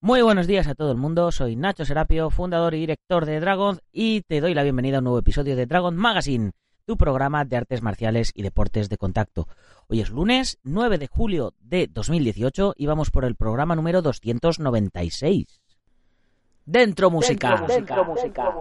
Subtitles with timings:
[0.00, 3.80] Muy buenos días a todo el mundo, soy Nacho Serapio, fundador y director de Dragon
[3.90, 6.52] y te doy la bienvenida a un nuevo episodio de Dragon Magazine,
[6.86, 9.48] tu programa de artes marciales y deportes de contacto.
[9.88, 15.60] Hoy es lunes 9 de julio de 2018 y vamos por el programa número 296.
[16.64, 17.64] Dentro música.
[17.66, 18.54] Dentro, música.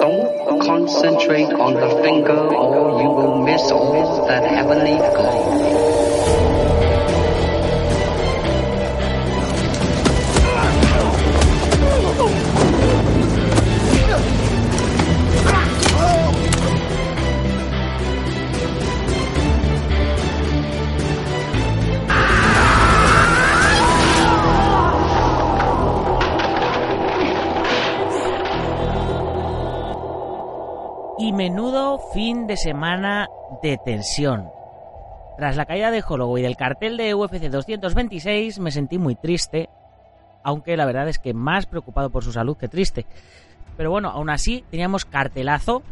[0.00, 5.78] Don't concentrate on the finger or you will miss all that heavenly glow.
[31.20, 33.26] Y menudo fin de semana
[33.60, 34.50] de tensión.
[35.36, 39.68] Tras la caída de Holloway del cartel de UFC 226 me sentí muy triste,
[40.44, 43.04] aunque la verdad es que más preocupado por su salud que triste.
[43.76, 45.82] Pero bueno, aún así teníamos cartelazo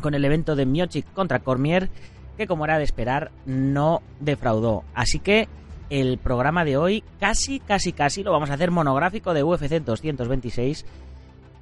[0.00, 1.90] con el evento de Miochik contra Cormier,
[2.38, 4.82] que como era de esperar, no defraudó.
[4.94, 5.46] Así que
[5.90, 10.86] el programa de hoy casi, casi, casi lo vamos a hacer monográfico de UFC 226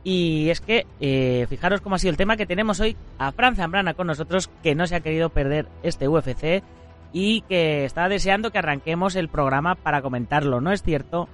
[0.08, 3.56] y es que, eh, fijaros cómo ha sido el tema que tenemos hoy a Fran
[3.56, 6.62] Zambrana con nosotros, que no se ha querido perder este UFC
[7.12, 11.28] y que está deseando que arranquemos el programa para comentarlo, ¿no es cierto?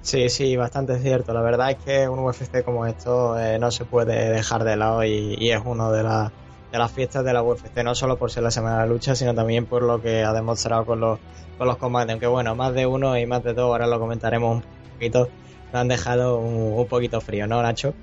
[0.00, 1.32] Sí, sí, bastante cierto.
[1.32, 5.04] La verdad es que un UFC como esto eh, no se puede dejar de lado
[5.04, 6.32] y, es uno de, la,
[6.72, 9.36] de las fiestas de la UFC, no solo por ser la semana de lucha, sino
[9.36, 11.20] también por lo que ha demostrado con los,
[11.56, 12.10] con los combates.
[12.10, 15.28] Aunque bueno, más de uno y más de dos, ahora lo comentaremos un poquito
[15.72, 17.94] nos han dejado un, un, poquito frío, ¿no, Nacho?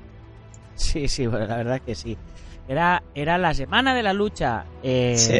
[0.75, 2.17] Sí, sí, bueno, la verdad que sí.
[2.67, 5.33] Era, era la semana de la lucha eh, sí.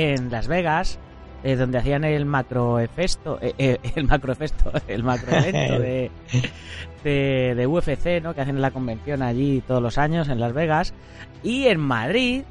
[0.00, 0.98] en Las Vegas,
[1.42, 6.10] eh, donde hacían el macroefesto, eh, el macroefesto, el macroevento de,
[7.04, 8.34] de, de, UFC, ¿no?
[8.34, 10.94] Que hacen la convención allí todos los años en Las Vegas.
[11.42, 12.42] Y en Madrid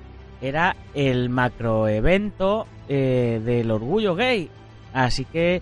[0.41, 4.49] era el macroevento del orgullo gay.
[4.93, 5.61] Así que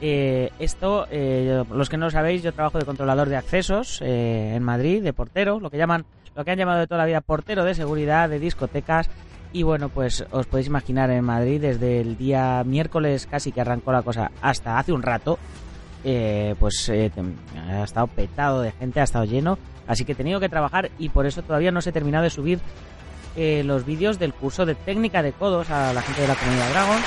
[0.00, 4.52] eh, esto, eh, los que no lo sabéis, yo trabajo de controlador de accesos eh,
[4.54, 7.20] en Madrid, de portero, lo que llaman, lo que han llamado de toda la vida
[7.22, 9.08] portero de seguridad, de discotecas.
[9.52, 13.90] Y bueno, pues os podéis imaginar en Madrid desde el día miércoles casi que arrancó
[13.90, 15.38] la cosa hasta hace un rato,
[16.58, 19.56] pues ha estado petado de gente, ha estado lleno.
[19.86, 22.30] Así que he tenido que trabajar y por eso todavía no se he terminado de
[22.30, 22.58] subir
[23.36, 27.00] los vídeos del curso de técnica de codos a la gente de la comunidad Dragon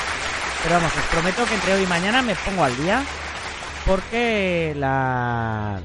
[0.63, 3.03] pero vamos, os prometo que entre hoy y mañana me pongo al día
[3.85, 5.81] porque la,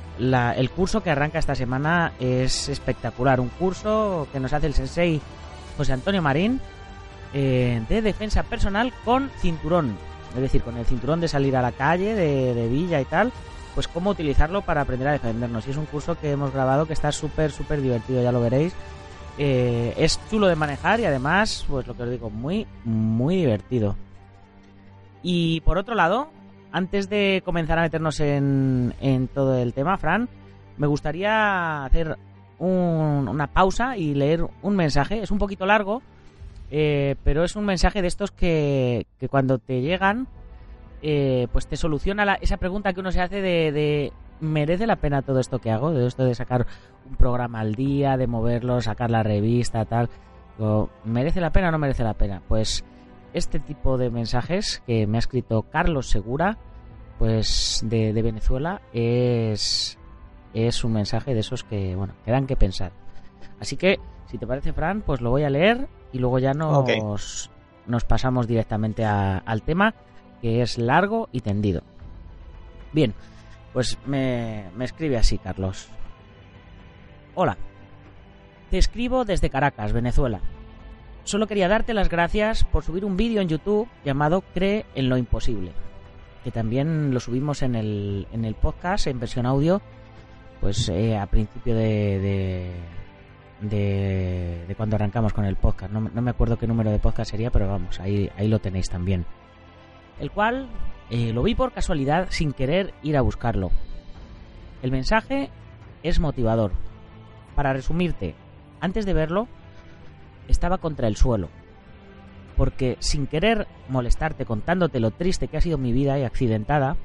[0.56, 3.40] el curso que arranca esta semana es espectacular.
[3.40, 5.20] Un curso que nos hace el sensei
[5.76, 6.60] José Antonio Marín
[7.32, 9.96] eh, de defensa personal con cinturón.
[10.34, 13.32] Es decir, con el cinturón de salir a la calle, de, de villa y tal,
[13.74, 15.66] pues cómo utilizarlo para aprender a defendernos.
[15.66, 18.72] Y es un curso que hemos grabado que está súper, súper divertido, ya lo veréis.
[19.38, 23.96] Eh, es chulo de manejar y además, pues lo que os digo, muy, muy divertido.
[25.24, 26.28] Y por otro lado,
[26.70, 30.28] antes de comenzar a meternos en, en todo el tema, Fran,
[30.76, 32.16] me gustaría hacer
[32.58, 35.22] un, una pausa y leer un mensaje.
[35.22, 36.02] Es un poquito largo,
[36.70, 40.28] eh, pero es un mensaje de estos que, que cuando te llegan,
[41.02, 44.96] eh, pues te soluciona la, esa pregunta que uno se hace de, de ¿merece la
[44.96, 45.90] pena todo esto que hago?
[45.90, 46.66] De esto de sacar
[47.08, 50.10] un programa al día, de moverlo, sacar la revista, tal.
[51.04, 52.42] ¿Merece la pena o no merece la pena?
[52.46, 52.84] Pues
[53.34, 56.56] este tipo de mensajes que me ha escrito Carlos Segura,
[57.18, 59.98] pues de, de Venezuela, es,
[60.54, 62.92] es un mensaje de esos que, bueno, que dan que pensar.
[63.60, 66.78] Así que, si te parece, Fran, pues lo voy a leer y luego ya nos,
[66.78, 67.00] okay.
[67.86, 69.94] nos pasamos directamente a, al tema,
[70.40, 71.82] que es largo y tendido.
[72.92, 73.14] Bien,
[73.72, 75.88] pues me, me escribe así, Carlos.
[77.34, 77.56] Hola,
[78.70, 80.40] te escribo desde Caracas, Venezuela.
[81.24, 85.16] Solo quería darte las gracias por subir un vídeo en YouTube llamado Cree en lo
[85.16, 85.72] imposible,
[86.42, 89.80] que también lo subimos en el, en el podcast, en versión audio,
[90.60, 92.18] pues eh, a principio de,
[93.62, 95.90] de, de, de, cuando arrancamos con el podcast.
[95.92, 98.88] No, no, me acuerdo qué número de podcast sería, pero vamos, ahí, ahí lo tenéis
[98.88, 99.24] también.
[100.20, 100.68] El cual
[101.10, 103.70] Eh, lo vi por casualidad sin querer ir a buscarlo.
[104.82, 105.50] El mensaje
[106.02, 106.72] es motivador.
[107.54, 108.34] Para resumirte,
[108.80, 109.46] antes de verlo,
[110.48, 111.48] estaba contra el suelo.
[112.56, 116.96] Porque sin querer molestarte contándote lo triste que ha sido mi vida y accidentada,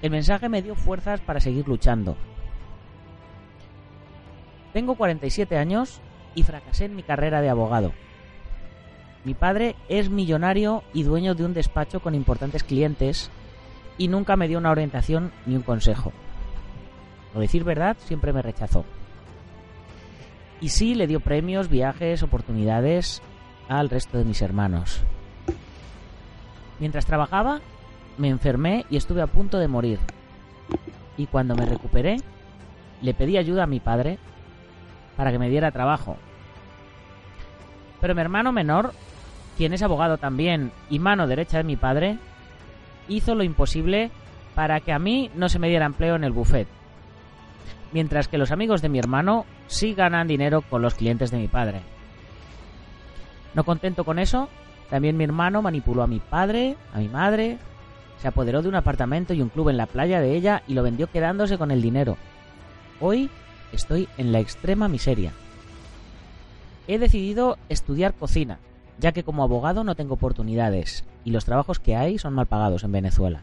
[0.00, 2.16] el mensaje me dio fuerzas para seguir luchando.
[4.72, 6.00] Tengo 47 años
[6.34, 7.92] y fracasé en mi carrera de abogado.
[9.24, 13.30] Mi padre es millonario y dueño de un despacho con importantes clientes
[13.98, 16.12] y nunca me dio una orientación ni un consejo.
[17.34, 18.84] Lo decir verdad, siempre me rechazó.
[20.62, 23.20] Y sí le dio premios, viajes, oportunidades
[23.68, 25.02] al resto de mis hermanos.
[26.78, 27.60] Mientras trabajaba,
[28.16, 29.98] me enfermé y estuve a punto de morir.
[31.16, 32.18] Y cuando me recuperé,
[33.02, 34.18] le pedí ayuda a mi padre
[35.16, 36.16] para que me diera trabajo.
[38.00, 38.92] Pero mi hermano menor,
[39.56, 42.18] quien es abogado también y mano derecha de mi padre,
[43.08, 44.12] hizo lo imposible
[44.54, 46.68] para que a mí no se me diera empleo en el buffet.
[47.92, 51.48] Mientras que los amigos de mi hermano sí ganan dinero con los clientes de mi
[51.48, 51.82] padre.
[53.54, 54.48] No contento con eso,
[54.88, 57.58] también mi hermano manipuló a mi padre, a mi madre,
[58.18, 60.82] se apoderó de un apartamento y un club en la playa de ella y lo
[60.82, 62.16] vendió quedándose con el dinero.
[63.00, 63.30] Hoy
[63.72, 65.32] estoy en la extrema miseria.
[66.88, 68.58] He decidido estudiar cocina,
[68.98, 72.84] ya que como abogado no tengo oportunidades y los trabajos que hay son mal pagados
[72.84, 73.42] en Venezuela.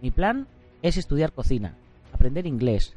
[0.00, 0.46] Mi plan
[0.82, 1.74] es estudiar cocina,
[2.12, 2.94] aprender inglés,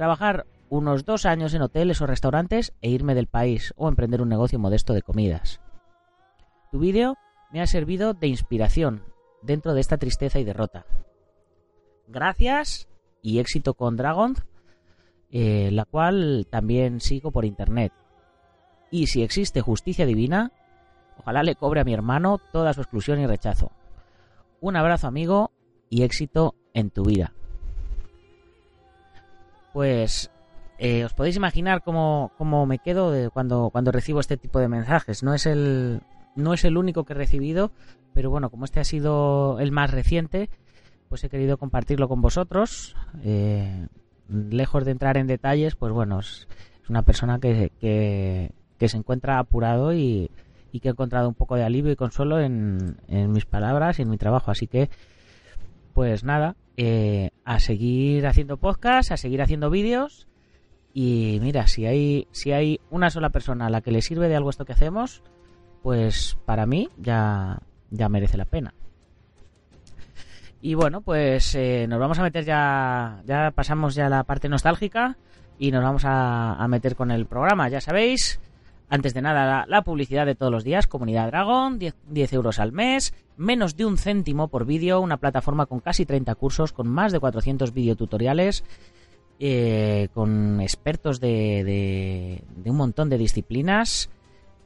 [0.00, 4.30] trabajar unos dos años en hoteles o restaurantes e irme del país o emprender un
[4.30, 5.60] negocio modesto de comidas.
[6.72, 7.18] Tu vídeo
[7.52, 9.04] me ha servido de inspiración
[9.42, 10.86] dentro de esta tristeza y derrota.
[12.08, 12.88] Gracias
[13.20, 14.36] y éxito con Dragon,
[15.28, 17.92] eh, la cual también sigo por internet.
[18.90, 20.50] Y si existe justicia divina,
[21.18, 23.70] ojalá le cobre a mi hermano toda su exclusión y rechazo.
[24.62, 25.50] Un abrazo amigo
[25.90, 27.34] y éxito en tu vida.
[29.72, 30.30] Pues
[30.78, 34.68] eh, os podéis imaginar cómo, cómo me quedo de cuando, cuando recibo este tipo de
[34.68, 35.22] mensajes.
[35.22, 36.00] No es el,
[36.34, 37.70] no es el único que he recibido,
[38.14, 40.48] pero bueno, como este ha sido el más reciente,
[41.10, 42.96] pues he querido compartirlo con vosotros.
[43.22, 43.86] Eh,
[44.28, 46.48] lejos de entrar en detalles, pues bueno, es,
[46.88, 50.30] una persona que, que, se encuentra apurado y,
[50.72, 54.02] y, que ha encontrado un poco de alivio y consuelo en, en mis palabras y
[54.02, 54.50] en mi trabajo.
[54.50, 54.88] Así que,
[55.94, 60.26] pues nada, eh, a seguir haciendo podcast, a seguir haciendo vídeos.
[60.94, 64.36] Y mira, si hay, si hay una sola persona a la que le sirve de
[64.36, 65.22] algo esto que hacemos,
[65.82, 67.58] pues para mí ya,
[67.90, 68.72] ya merece la pena.
[70.62, 75.18] Y bueno, pues eh, nos vamos a meter ya, ya pasamos ya la parte nostálgica
[75.58, 77.68] y nos vamos a, meter con el programa.
[77.68, 78.40] Ya sabéis,
[78.90, 83.14] antes de nada, la, publicidad de todos los días, Comunidad Dragon, 10, euros al mes,
[83.36, 87.20] menos de un céntimo por vídeo, una plataforma con casi 30 cursos, con más de
[87.20, 88.64] 400 videotutoriales,
[89.38, 94.10] eh, con expertos de, de, de un montón de disciplinas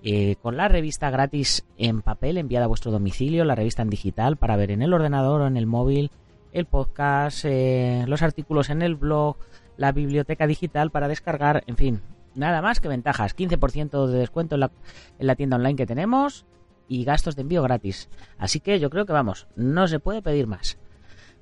[0.06, 4.36] eh, con la revista gratis en papel enviada a vuestro domicilio, la revista en digital
[4.36, 6.10] para ver en el ordenador o en el móvil,
[6.52, 9.38] el podcast, eh, los artículos en el blog,
[9.78, 12.02] la biblioteca digital para descargar, en fin,
[12.34, 13.36] nada más que ventajas.
[13.36, 14.72] 15% de descuento en la,
[15.19, 16.46] en la tienda online que tenemos
[16.88, 18.08] y gastos de envío gratis.
[18.38, 20.78] Así que yo creo que vamos, no se puede pedir más.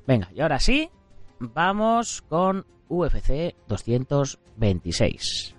[0.06, 0.90] Venga, y ahora sí,
[1.38, 5.56] vamos con UFC 226.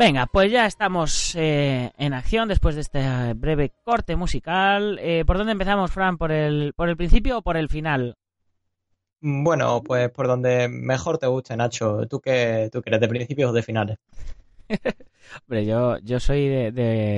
[0.00, 4.98] Venga, pues ya estamos eh, en acción después de este breve corte musical.
[4.98, 6.16] Eh, ¿Por dónde empezamos, Fran?
[6.16, 8.16] ¿Por el, ¿Por el principio o por el final?
[9.20, 12.06] Bueno, pues por donde mejor te guste, Nacho.
[12.08, 13.98] ¿Tú qué, tú quieres, de principios o de finales?
[15.42, 16.72] Hombre, yo, yo soy de,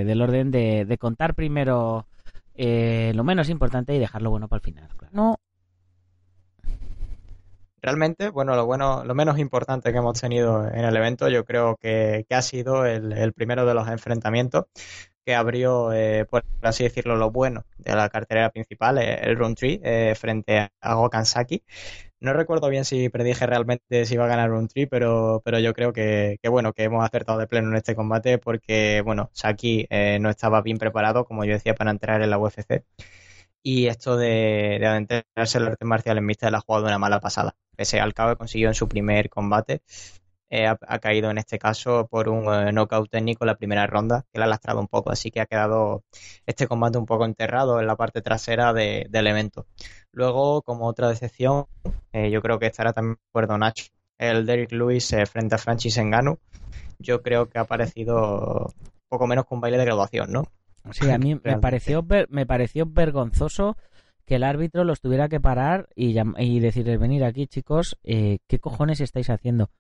[0.05, 2.09] del orden de, contar primero
[2.57, 4.89] eh, lo menos importante y dejarlo bueno para el final.
[5.13, 5.37] No,
[7.83, 11.77] realmente, bueno, lo bueno, lo menos importante que hemos tenido en el evento, yo creo
[11.77, 14.67] que, ha sido el, primero de los enfrentamientos
[15.25, 19.55] que abrió, eh, por así decirlo, lo bueno de la cartera principal, eh, el Run
[19.55, 21.63] Tree, eh, frente a Gokan Saki.
[22.21, 25.75] No recuerdo bien si predije realmente si iba a ganar Run Tree, pero, pero yo
[25.75, 29.89] creo que, bueno, que hemos acertado de pleno en este combate porque, bueno, Saki
[30.21, 32.85] no estaba bien preparado, como yo decía, para entrar en la UFC.
[33.63, 36.89] Y esto de, de adentrarse en el arte marcial en vista de la jugada de
[36.89, 37.55] una mala pasada.
[37.77, 39.83] Pese al cabo que consiguió en su primer combate,
[40.55, 44.39] eh, ha, caído en este caso por un knockout técnico en la primera ronda, que
[44.39, 46.05] le ha lastrado un poco, así que ha quedado
[46.45, 49.67] este combate un poco enterrado en la parte trasera del evento.
[50.13, 51.65] Luego, como otra decepción,
[52.13, 53.87] yo creo que estará también de acuerdo Nacho,
[54.19, 56.39] el Derrick Lewis frente a Francis Ngannou.
[56.99, 58.75] Yo creo que ha parecido
[59.09, 60.45] poco menos que un baile de graduación, ¿no?
[60.91, 63.77] Sí, a mí me pareció, me pareció vergonzoso
[64.25, 68.59] que el árbitro los tuviera que parar y, y decirles, venir aquí chicos, eh, ¿qué
[68.59, 69.71] cojones estáis haciendo?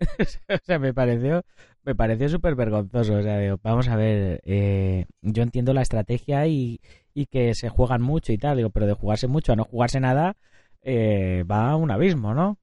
[0.48, 1.42] o sea, me pareció,
[1.84, 3.14] me pareció súper vergonzoso.
[3.14, 6.80] O sea, vamos a ver, eh, yo entiendo la estrategia y,
[7.14, 10.00] y, que se juegan mucho y tal, digo, pero de jugarse mucho a no jugarse
[10.00, 10.36] nada
[10.82, 12.58] eh, va a un abismo, ¿no?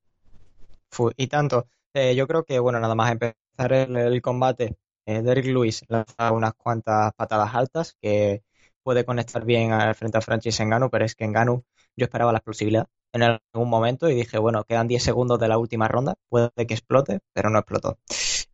[1.17, 1.67] y tanto.
[2.15, 7.53] yo creo que, bueno, nada más empezar el, combate, Derek Lewis lanza unas cuantas patadas
[7.53, 8.43] altas que
[8.83, 11.63] puede conectar bien frente a Francis Engano, pero es que Engano
[11.95, 15.57] yo esperaba la explosividad en algún momento y dije, bueno, quedan 10 segundos de la
[15.57, 17.99] última ronda, puede que explote, pero no explotó.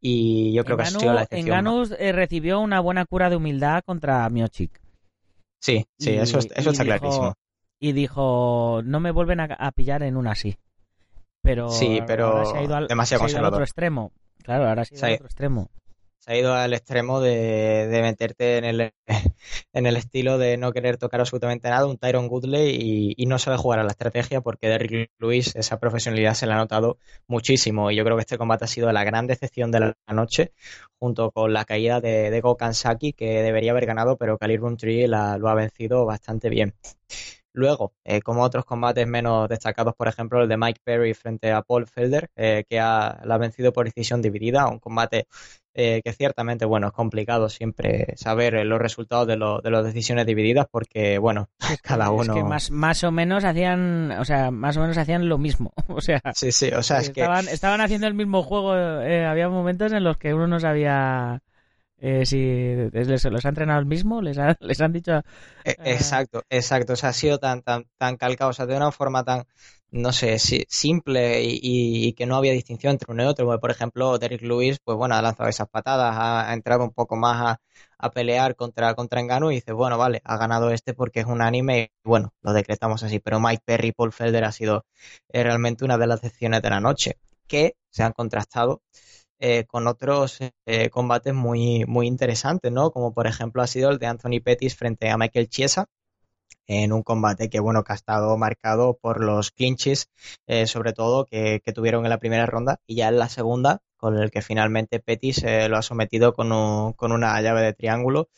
[0.02, 1.48] Y yo creo que ha sido la excepción.
[1.48, 4.82] Engano eh, recibió una buena cura de humildad contra Miochik.
[5.62, 7.36] Sí, sí, eso, eso está clarísimo.
[7.80, 10.58] Y dijo, no me vuelven a, pillar en una así.
[11.42, 14.12] Pero, sí, pero se ha ido al, demasiado se otro extremo.
[14.44, 15.70] Claro, ahora ido al otro extremo
[16.28, 18.94] ha ido al extremo de, meterte en el,
[19.74, 23.58] en el estilo de no querer tocar absolutamente nada, un Tyron Goodley y, no sabe
[23.58, 26.98] jugar a la estrategia porque Derrick Lewis esa profesionalidad se le ha notado
[27.28, 30.54] muchísimo y yo creo que este combate ha sido la gran decepción de la noche
[30.98, 35.38] junto con la caída de, de Kansaki que debería haber ganado pero Khalil Rountree la,
[35.38, 36.74] lo ha vencido bastante bien.
[37.54, 41.64] Luego, eh, como otros combates menos destacados, por ejemplo, el de Mike Perry frente a
[41.64, 45.28] Paul Felder, eh, que ha, la ha vencido por decisión dividida, un combate
[45.74, 50.68] eh, que ciertamente, bueno, es complicado siempre saber los resultados de, de las decisiones divididas
[50.70, 51.50] porque, bueno,
[51.82, 52.34] cada uno...
[52.34, 55.74] Es que más, más o menos hacían, o sea, más o menos hacían lo mismo,
[55.88, 56.22] o sea...
[56.36, 57.54] Sí, sí, o sea, es estaban, que...
[57.54, 61.42] Estaban haciendo el mismo juego, había momentos en los que uno no sabía
[62.02, 65.12] eh, si les, los ha entrenado el mismo, les, les han dicho.
[65.64, 66.94] E, exacto, exacto.
[66.94, 69.46] O sea, ha sido tan, tan, tan calcado, o sea, de una forma tan,
[69.92, 73.60] no sé, simple y, que no había distinción entre uno y otro.
[73.60, 77.58] por ejemplo, Derek Lewis, pues bueno, ha lanzado esas patadas, ha, entrado un poco más
[77.98, 81.42] a, pelear contra, contra Engano y dice, bueno, vale, ha ganado este porque es un
[81.42, 83.20] anime y bueno, lo decretamos así.
[83.20, 84.86] Pero Mike Perry y Paul Felder ha sido
[85.30, 88.82] eh, realmente una de las decepciones de la noche que se han contrastado
[89.42, 92.92] eh, con otros eh, combates muy, muy interesantes, ¿no?
[92.92, 95.86] Como por ejemplo ha sido el de Anthony Pettis frente a Michael Chiesa,
[96.68, 100.10] en un combate que bueno que ha estado marcado por los clinches
[100.48, 104.18] eh, sobre todo que, tuvieron en la primera ronda y ya en la segunda con
[104.18, 108.30] el que finalmente Pettis lo ha sometido con, con, una llave de triángulo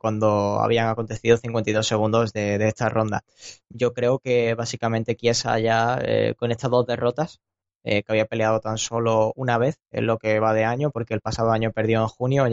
[0.00, 3.24] cuando habían acontecido 52 segundos de, de, esta ronda.
[3.68, 6.00] Yo creo que básicamente Chiesa ya
[6.38, 7.40] con estas dos derrotas
[7.84, 11.14] eh, que había peleado tan solo una vez en lo que va de año, porque
[11.14, 12.46] el pasado año perdió en junio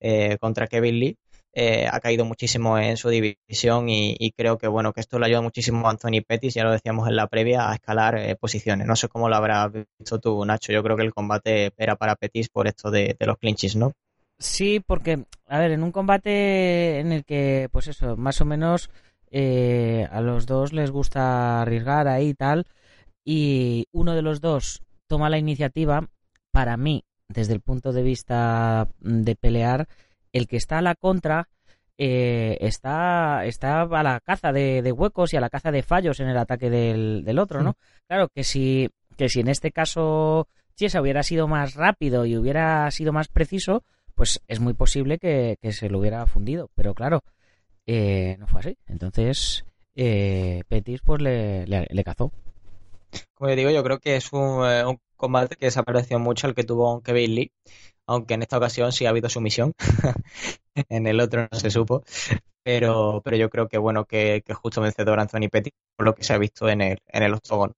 [0.00, 1.18] eh, contra Kevin Lee.
[1.52, 5.40] Eh, ha caído muchísimo en su división y, creo que bueno que esto le ayuda
[5.40, 8.86] muchísimo a Anthony Pettis, ya lo decíamos en la previa, a escalar posiciones.
[8.86, 10.72] No sé cómo lo habrás visto tú, Nacho.
[10.72, 13.92] Yo creo que el combate era para Pettis por esto de, de los clinches, ¿no?
[14.38, 18.88] Sí, porque, a ver, en un combate en el que, pues eso, más o menos
[19.32, 22.66] a los dos les gusta arriesgar ahí y tal,
[23.30, 26.08] y uno de los dos toma la iniciativa,
[26.50, 29.86] para mí, desde el punto de vista de pelear,
[30.32, 31.50] el que está a la contra
[31.98, 36.28] eh, está, está a la caza de, huecos y a la caza de fallos en
[36.28, 37.76] el ataque del, otro, ¿no?
[38.06, 42.90] Claro que si, que si en este caso Chiesa hubiera sido más rápido y hubiera
[42.90, 46.70] sido más preciso, pues es muy posible que, se lo hubiera fundido.
[46.74, 47.24] Pero claro,
[47.86, 48.78] eh, no fue así.
[48.86, 52.32] Entonces, eh, Petis pues le, le cazó
[53.34, 54.84] como yo digo, yo creo que es un, eh,
[55.16, 57.52] combate que se ha parecido mucho al que tuvo Kevin Lee,
[58.06, 59.74] aunque en esta ocasión sí ha habido sumisión.
[60.88, 62.04] en el otro no se supo.
[62.62, 66.22] Pero, pero yo creo que bueno que, que justo vencedor Anthony Petty por lo que
[66.22, 67.74] se ha visto en el, en el octógono.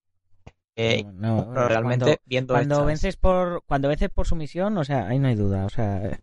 [0.75, 5.19] Eh, no, realmente cuando, viendo cuando vences por cuando vences por sumisión, o sea, ahí
[5.19, 6.19] no hay duda, o sea,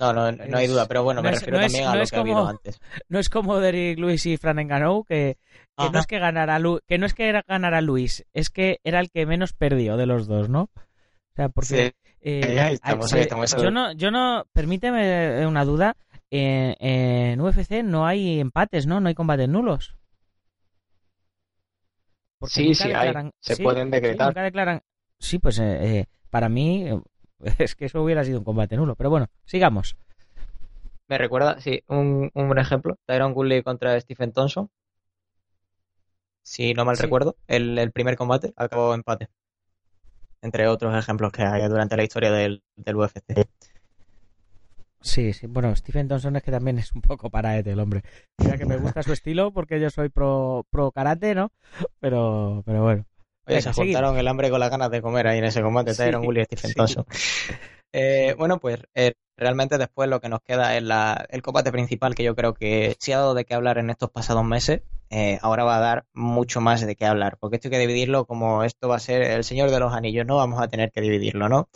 [0.00, 2.46] no, no, no hay duda, pero bueno, me refiero también a lo que ha habido
[2.46, 2.80] antes.
[3.08, 5.36] No es como Derrick Lewis y Fran Enganou, que,
[5.76, 9.10] que no es que ganara que no es que ganara Luis, es que era el
[9.10, 10.62] que menos perdió de los dos, ¿no?
[10.62, 11.92] O sea, porque
[12.22, 15.96] eh, estamos, estamos, yo no, yo no, permíteme una duda,
[16.30, 19.00] en, en, UFC no hay empates, ¿no?
[19.00, 19.96] No hay combates nulos.
[22.46, 24.32] sí, sí hay, se pueden decretar.
[24.32, 24.82] Sí, declaran...
[25.18, 26.88] sí pues eh, eh, para mí
[27.58, 28.96] es que eso hubiera sido un combate nulo.
[28.96, 29.96] Pero bueno, sigamos.
[31.08, 32.96] Me recuerda, sí, un, un ejemplo.
[33.06, 34.70] Tyron Woodley contra Stephen Thompson.
[36.42, 39.28] Si no mal recuerdo, el, primer combate acabó empate.
[40.42, 43.22] entre otros ejemplos que hay durante la historia del, del UFC.
[45.02, 45.46] Sí, sí.
[45.46, 48.02] Bueno, Stephen Thompson es que también es un poco paraete el hombre.
[48.38, 51.52] Mira que me gusta su estilo porque yo soy pro, pro karate, ¿no?
[52.00, 53.06] Pero, pero bueno.
[53.50, 55.98] Oye, se juntaron el hambre con las ganas de comer ahí en ese combate, sí,
[55.98, 57.04] Tyron Woodley y Stephen Thompson.
[57.92, 62.14] Eh, bueno, pues eh, realmente después lo que nos queda es la, el combate principal
[62.14, 65.38] que yo creo que si ha dado de qué hablar en estos pasados meses, eh,
[65.42, 68.62] ahora va a dar mucho más de qué hablar, porque esto hay que dividirlo como
[68.62, 71.48] esto va a ser el Señor de los Anillos, no vamos a tener que dividirlo,
[71.48, 71.68] ¿no?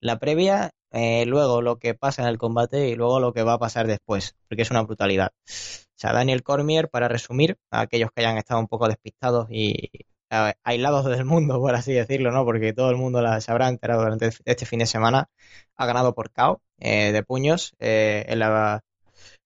[0.00, 3.58] La previa, luego lo que pasa en el combate y luego lo que va a
[3.58, 5.32] pasar después, porque es una brutalidad.
[5.46, 9.90] O sea, Daniel Cormier, para resumir, a aquellos que hayan estado un poco despistados y
[10.30, 12.44] aislados del mundo, por así decirlo, ¿no?
[12.44, 15.28] Porque todo el mundo la, se habrá enterado durante este fin de semana.
[15.76, 18.82] Ha ganado por KO eh, de puños eh, en, la,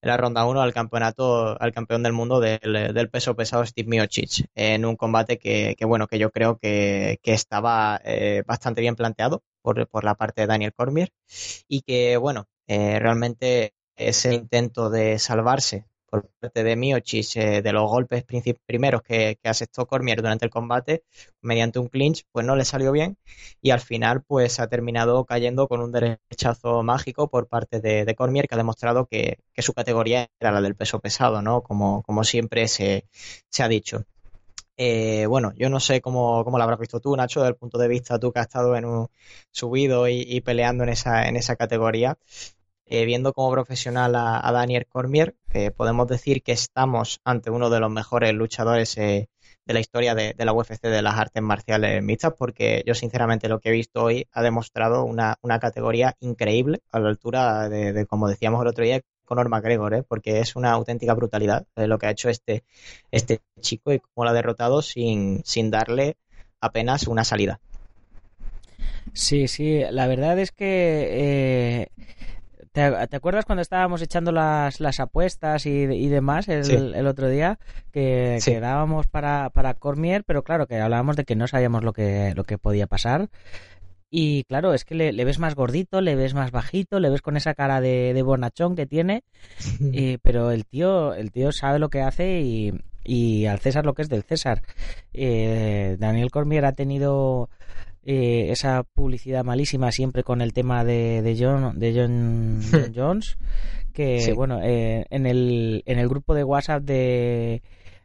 [0.03, 2.61] ronda 1 al campeonato, al campeón del mundo del,
[2.95, 7.19] del peso pesado Steve Miocic en un combate que, que bueno, que yo creo que,
[7.23, 11.11] que estaba eh, bastante bien planteado por, por, la parte de Daniel Cormier
[11.69, 17.73] y que, bueno, eh, realmente ese intento de salvarse por parte de Miocic eh, de
[17.73, 18.23] los golpes
[18.67, 21.05] primeros que, que, asestó Cormier durante el combate
[21.41, 23.17] mediante un clinch, pues no le salió bien
[23.63, 28.15] y al final pues ha terminado cayendo con un derechazo mágico por parte de, de
[28.15, 31.63] Cormier que ha demostrado que, que, su categoría era la del peso pesado, ¿no?
[31.63, 33.07] Como, como siempre se,
[33.49, 34.05] se ha dicho.
[34.77, 37.79] Eh, bueno, yo no sé cómo, cómo lo habrás visto tú, Nacho, desde el punto
[37.79, 39.09] de vista tú que has estado en un
[39.51, 42.19] subido y, y peleando en esa, en esa categoría
[42.87, 45.35] eh, viendo como profesional a, Daniel Cormier,
[45.77, 49.29] podemos decir que estamos ante uno de los mejores luchadores eh,
[49.65, 53.61] de la historia de, la UFC de las artes marciales mixtas, porque yo sinceramente lo
[53.61, 58.29] que he visto hoy ha demostrado una, categoría increíble a la altura de, de, como
[58.29, 60.03] decíamos el otro día, Conor McGregor, ¿eh?
[60.03, 62.65] porque es una auténtica brutalidad lo que ha hecho este,
[63.11, 66.17] este chico y cómo lo ha derrotado sin, sin darle
[66.61, 67.59] apenas una salida.
[69.15, 71.89] Sí, sí, la verdad es que
[72.73, 76.73] ¿Te, ¿Te, acuerdas cuando estábamos echando las, las apuestas y, y demás el, sí.
[76.73, 77.59] el, otro día?
[77.93, 78.53] Que, sí.
[78.53, 82.33] que dábamos para, para Cormier, pero claro, que hablábamos de que no sabíamos lo que,
[82.35, 83.29] lo que podía pasar.
[84.11, 87.23] Y claro, es que le, le, ves más gordito, le ves más bajito, le ves
[87.23, 89.25] con esa cara de, de bonachón que tiene,
[89.81, 92.73] y, pero el tío, el tío sabe lo que hace y,
[93.05, 94.63] y al César lo que es del César.
[95.13, 97.49] Eh, Daniel Cormier ha tenido
[98.05, 103.39] eh, esa publicidad malísima siempre con el tema de, de John de John, John Jones
[103.93, 104.33] que sí.
[104.33, 107.63] bueno eh, en el en el grupo de WhatsApp de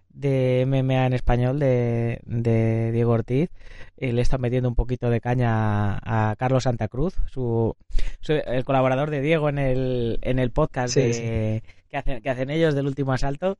[0.09, 3.49] de MMA en español de, de Diego Ortiz
[3.97, 7.75] eh, le está metiendo un poquito de caña a, a Carlos Santa Cruz su,
[8.19, 11.13] su, el colaborador de Diego en el en el podcast sí, de,
[11.63, 11.73] sí.
[11.89, 13.57] Que, hacen, que hacen ellos del último asalto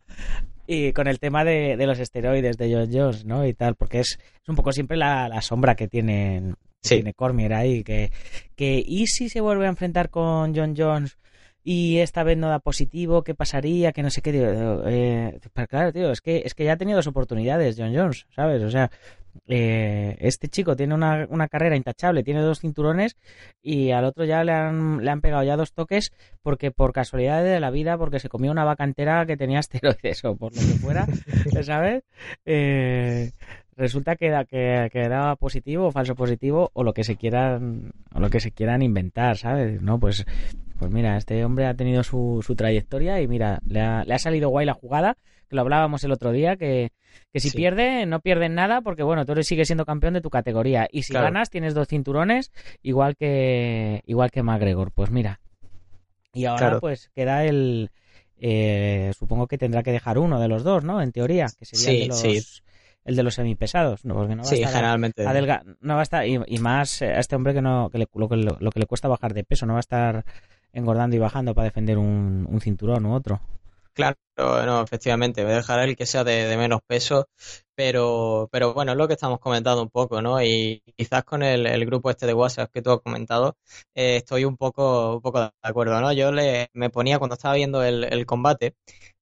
[0.68, 3.48] y con el tema de, de, los esteroides de John Jones, ¿no?
[3.48, 6.96] Y tal, porque es, es un poco siempre la, la sombra que tienen sí.
[6.96, 8.12] tiene Cormier ahí, que,
[8.56, 11.18] que y si se vuelve a enfrentar con John Jones
[11.70, 13.92] y esta vez no da positivo, ¿qué pasaría?
[13.92, 16.96] Que no sé qué, eh, pero claro, tío, es que, es que ya ha tenido
[16.96, 18.64] dos oportunidades John Jones, ¿sabes?
[18.64, 18.90] O sea,
[19.48, 23.18] eh, este chico tiene una, una, carrera intachable, tiene dos cinturones
[23.62, 27.44] y al otro ya le han, le han pegado ya dos toques porque por casualidad
[27.44, 30.62] de la vida, porque se comió una vaca entera que tenía esteroides o por lo
[30.62, 31.06] que fuera,
[31.64, 32.06] ¿sabes?
[32.46, 33.32] Eh,
[33.76, 37.92] resulta que, da, que, que daba positivo o falso positivo o lo que se quieran
[38.14, 39.82] o lo que se quieran inventar, ¿sabes?
[39.82, 40.26] No, pues
[40.78, 44.20] pues mira, este hombre ha tenido su, su trayectoria y mira, le ha, le ha,
[44.20, 45.18] salido guay la jugada,
[45.50, 46.92] que lo hablábamos el otro día, que,
[47.32, 47.58] que si sí.
[47.58, 50.88] pierde, no pierden nada, porque bueno, tú eres, sigues siendo campeón de tu categoría.
[50.92, 51.26] Y si claro.
[51.26, 54.92] ganas, tienes dos cinturones, igual que, igual que McGregor.
[54.92, 55.40] Pues mira.
[56.34, 56.80] Y ahora claro.
[56.80, 57.90] pues queda el...
[58.40, 61.02] Eh, supongo que tendrá que dejar uno de los dos, ¿no?
[61.02, 62.20] En teoría, que sería sí, el de los...
[62.20, 62.62] Sí
[63.08, 64.16] el de los semipesados, ¿no?
[64.16, 65.26] Porque no va sí, a estar generalmente.
[65.26, 68.08] Adelga, no va a estar, y, y, más a este hombre que no, que le,
[68.14, 70.26] lo, que, lo, que le cuesta bajar de peso, no va a estar
[70.74, 73.42] engordando y bajando para defender un, cinturón u otro.
[73.94, 77.28] Claro, no, efectivamente, voy a dejar el que sea de, menos peso,
[77.76, 80.42] pero, pero bueno, es lo que estamos comentando un poco, ¿no?
[80.44, 83.58] Y quizás con el, grupo este de WhatsApp que tú has comentado,
[83.96, 86.14] eh, estoy un poco, un poco de acuerdo, ¿no?
[86.14, 88.76] Yo le, me ponía cuando estaba viendo el, el combate,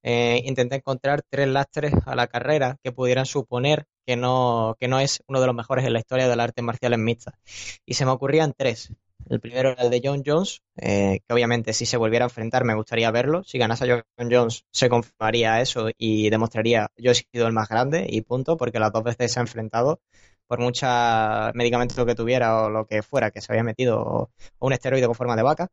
[0.04, 5.00] eh, intenté encontrar tres lastres a la carrera que pudieran suponer que no, que no
[5.00, 7.40] es uno de los mejores en la historia del arte marcial en mixta.
[7.86, 8.94] Y se me ocurrían tres.
[9.28, 12.64] El primero era el de John Jones, eh, que obviamente si se volviera a enfrentar
[12.64, 13.44] me gustaría verlo.
[13.44, 17.68] Si ganase a John Jones se confirmaría eso y demostraría yo he sido el más
[17.70, 20.00] grande y punto, porque las dos veces se ha enfrentado
[20.48, 24.74] por mucha medicamento que tuviera o lo que fuera que se había metido o un
[24.74, 25.70] esteroide con forma de vaca.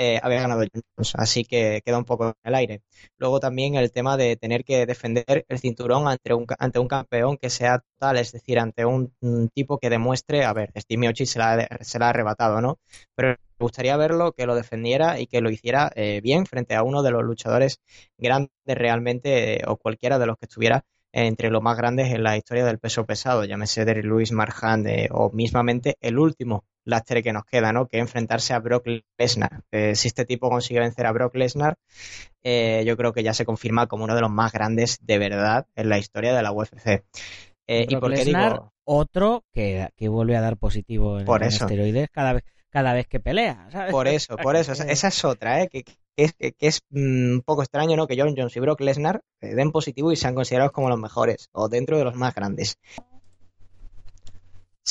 [0.00, 2.82] Eh, había ganado Jones, así que queda un poco en el aire.
[3.18, 7.36] Luego también el tema de tener que defender el cinturón ante un, ante un campeón
[7.36, 9.12] que sea total, es decir, ante un,
[9.52, 12.78] tipo que demuestre, a ver, Steve Miocic se la, se la ha arrebatado, ¿no?
[13.16, 16.84] Pero me gustaría verlo, que lo defendiera y que lo hiciera eh, bien frente a
[16.84, 17.80] uno de los luchadores
[18.18, 22.36] grandes realmente, eh, o cualquiera de los que estuviera entre los más grandes en la
[22.36, 27.44] historia del peso pesado, llámese de Luis Marjan o mismamente el último lastre que nos
[27.44, 27.86] queda, ¿no?
[27.86, 28.86] Que enfrentarse a Brock
[29.18, 29.62] Lesnar.
[29.70, 31.76] Eh, si este tipo consigue vencer a Brock Lesnar,
[32.42, 35.66] eh, yo creo que ya se confirma como uno de los más grandes de verdad
[35.76, 37.04] en la historia de la UFC.
[37.66, 38.72] Eh, ¿Y por qué digo?
[38.84, 43.68] Otro que, vuelve a dar positivo en, por esteroides cada vez, cada vez que pelea.
[43.90, 44.72] Por eso, por eso.
[44.88, 45.68] Esa, es otra, ¿eh?
[45.68, 45.84] Que,
[46.16, 48.06] es, que, es mm, un poco extraño, ¿no?
[48.06, 51.68] Que John Jones y Brock Lesnar den positivo y sean considerados como los mejores o
[51.68, 52.78] dentro de los más grandes.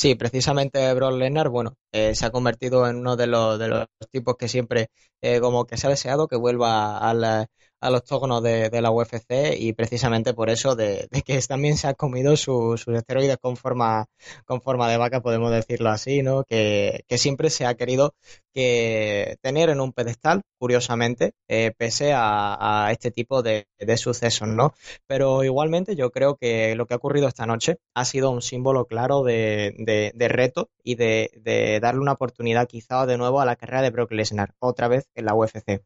[0.00, 3.86] Sí, precisamente Brock Lesnar, bueno, eh, se ha convertido en uno de los, de los
[4.12, 7.48] tipos que siempre eh, como que se ha deseado que vuelva al,
[7.80, 11.94] a los octógonos de, la UFC y precisamente por eso de, que también se ha
[11.94, 14.06] comido sus esteroides con forma,
[14.44, 16.44] con forma de vaca, podemos decirlo así, ¿no?
[16.44, 18.14] Que, siempre se ha querido
[18.54, 24.74] que tener en un pedestal, curiosamente, eh, pese a, este tipo de, sucesos, ¿no?
[25.06, 28.86] Pero igualmente yo creo que lo que ha ocurrido esta noche ha sido un símbolo
[28.86, 33.90] claro de, reto y de, darle una oportunidad quizá de nuevo a la carrera de
[33.90, 35.82] Brock Lesnar, otra vez en la UFC.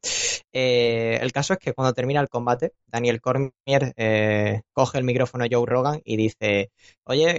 [0.53, 5.45] Eh, el caso es que cuando termina el combate, Daniel Cormier eh, coge el micrófono
[5.45, 6.71] a Joe Rogan y dice,
[7.05, 7.37] oye,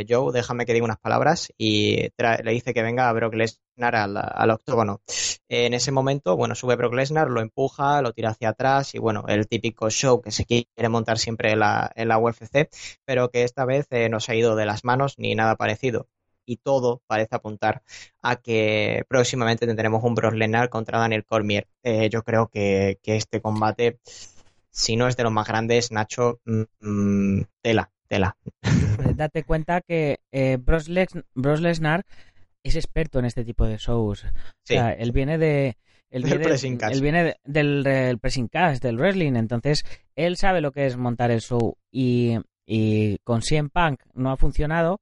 [0.00, 3.96] eh, Joe, déjame que diga unas palabras y le dice que venga a Brock Lesnar
[3.96, 5.00] al, octógono.
[5.48, 9.24] En ese momento, bueno, sube Brock Lesnar, lo empuja, lo tira hacia atrás y bueno,
[9.28, 12.68] el típico show que se quiere montar siempre en la, en la UFC,
[13.04, 16.08] pero que esta vez no se ha ido de las manos ni nada parecido
[16.46, 17.82] y todo parece apuntar
[18.22, 21.66] a que próximamente tendremos un Brock Lesnar contra Daniel Cormier.
[21.82, 23.98] Eh, yo creo que, este combate,
[24.70, 28.36] si no es de los más grandes, Nacho, mm, mm, tela, tela.
[28.96, 30.88] Pues date cuenta que eh, Brock,
[31.60, 32.04] Lesnar
[32.62, 34.26] es experto en este tipo de shows.
[34.68, 35.76] él viene de...
[36.10, 36.44] Él viene,
[36.90, 39.84] él viene del, pressing cast, del wrestling, entonces
[40.16, 44.36] él sabe lo que es montar el show y, y con CM Punk no ha
[44.36, 45.00] funcionado,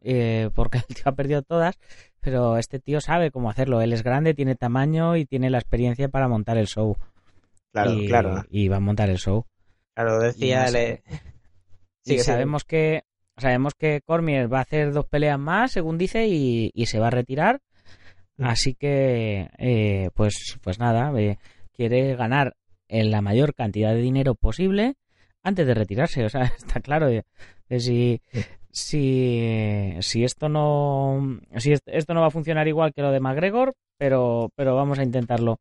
[0.00, 1.78] eh, porque el tío ha perdido todas,
[2.20, 3.80] pero este tío sabe cómo hacerlo.
[3.80, 6.96] Él es grande, tiene tamaño y tiene la experiencia para montar el show.
[7.72, 8.44] Claro, claro.
[8.50, 9.46] Y va a montar el show.
[9.94, 10.66] Claro, decía.
[12.02, 13.04] sí, sabemos que
[13.36, 17.10] sabemos que Cormier va a hacer dos peleas más, según dice, y, se va a
[17.10, 17.60] retirar.
[18.36, 18.44] Mm.
[18.44, 21.38] Así que, eh, pues, pues nada, eh,
[21.72, 22.56] quiere ganar
[22.88, 24.96] en la mayor cantidad de dinero posible
[25.42, 26.24] antes de retirarse.
[26.24, 27.08] O sea, está claro.
[27.08, 27.24] de
[27.80, 28.20] si,
[28.72, 33.74] si, si esto no si esto no va a funcionar igual que lo de McGregor,
[33.98, 35.58] pero, pero vamos a intentarlo.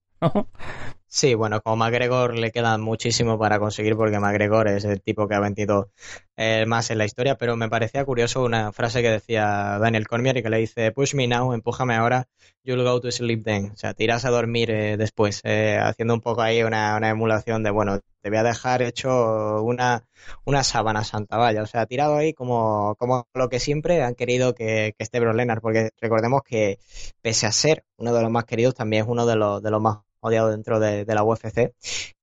[1.13, 5.35] Sí, bueno, como McGregor le queda muchísimo para conseguir porque McGregor es el tipo que
[5.35, 5.91] ha vendido
[6.37, 10.37] eh, más en la historia, pero me parecía curioso una frase que decía Daniel Cormier
[10.37, 12.29] y que le dice, push me now, empújame ahora,
[12.63, 13.71] you'll go to sleep then.
[13.71, 17.61] O sea, te irás a dormir eh, después, eh, haciendo un poco ahí una, emulación
[17.63, 20.05] de, bueno, te voy a dejar hecho una,
[20.45, 21.63] una sábana santa, vaya.
[21.63, 25.33] O sea, tirado ahí como, como lo que siempre han querido que, que esté Bro
[25.61, 26.79] porque recordemos que
[27.21, 29.81] pese a ser uno de los más queridos, también es uno de los, de los
[29.81, 31.73] más odiado dentro de, la UFC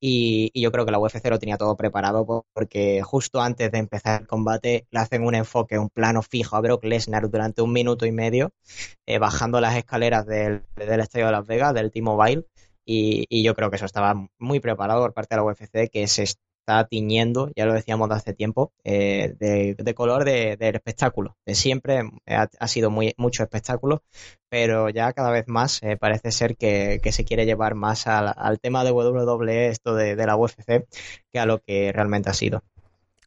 [0.00, 4.22] y, yo creo que la UFC lo tenía todo preparado porque justo antes de empezar
[4.22, 8.06] el combate le hacen un enfoque, un plano fijo a Brock Lesnar durante un minuto
[8.06, 8.52] y medio
[9.06, 12.44] eh, bajando las escaleras del, del estadio de Las Vegas, del T-Mobile
[12.90, 16.06] y, y, yo creo que eso estaba muy preparado por parte de la UFC que
[16.08, 21.36] se está tiñendo, ya lo decíamos de hace tiempo, eh, de, color del espectáculo.
[21.44, 24.02] De siempre ha, sido muy, mucho espectáculo,
[24.48, 28.84] pero ya cada vez más eh, parece ser que, se quiere llevar más al, tema
[28.84, 30.86] de WWE, esto de, la UFC,
[31.30, 32.62] que a lo que realmente ha sido.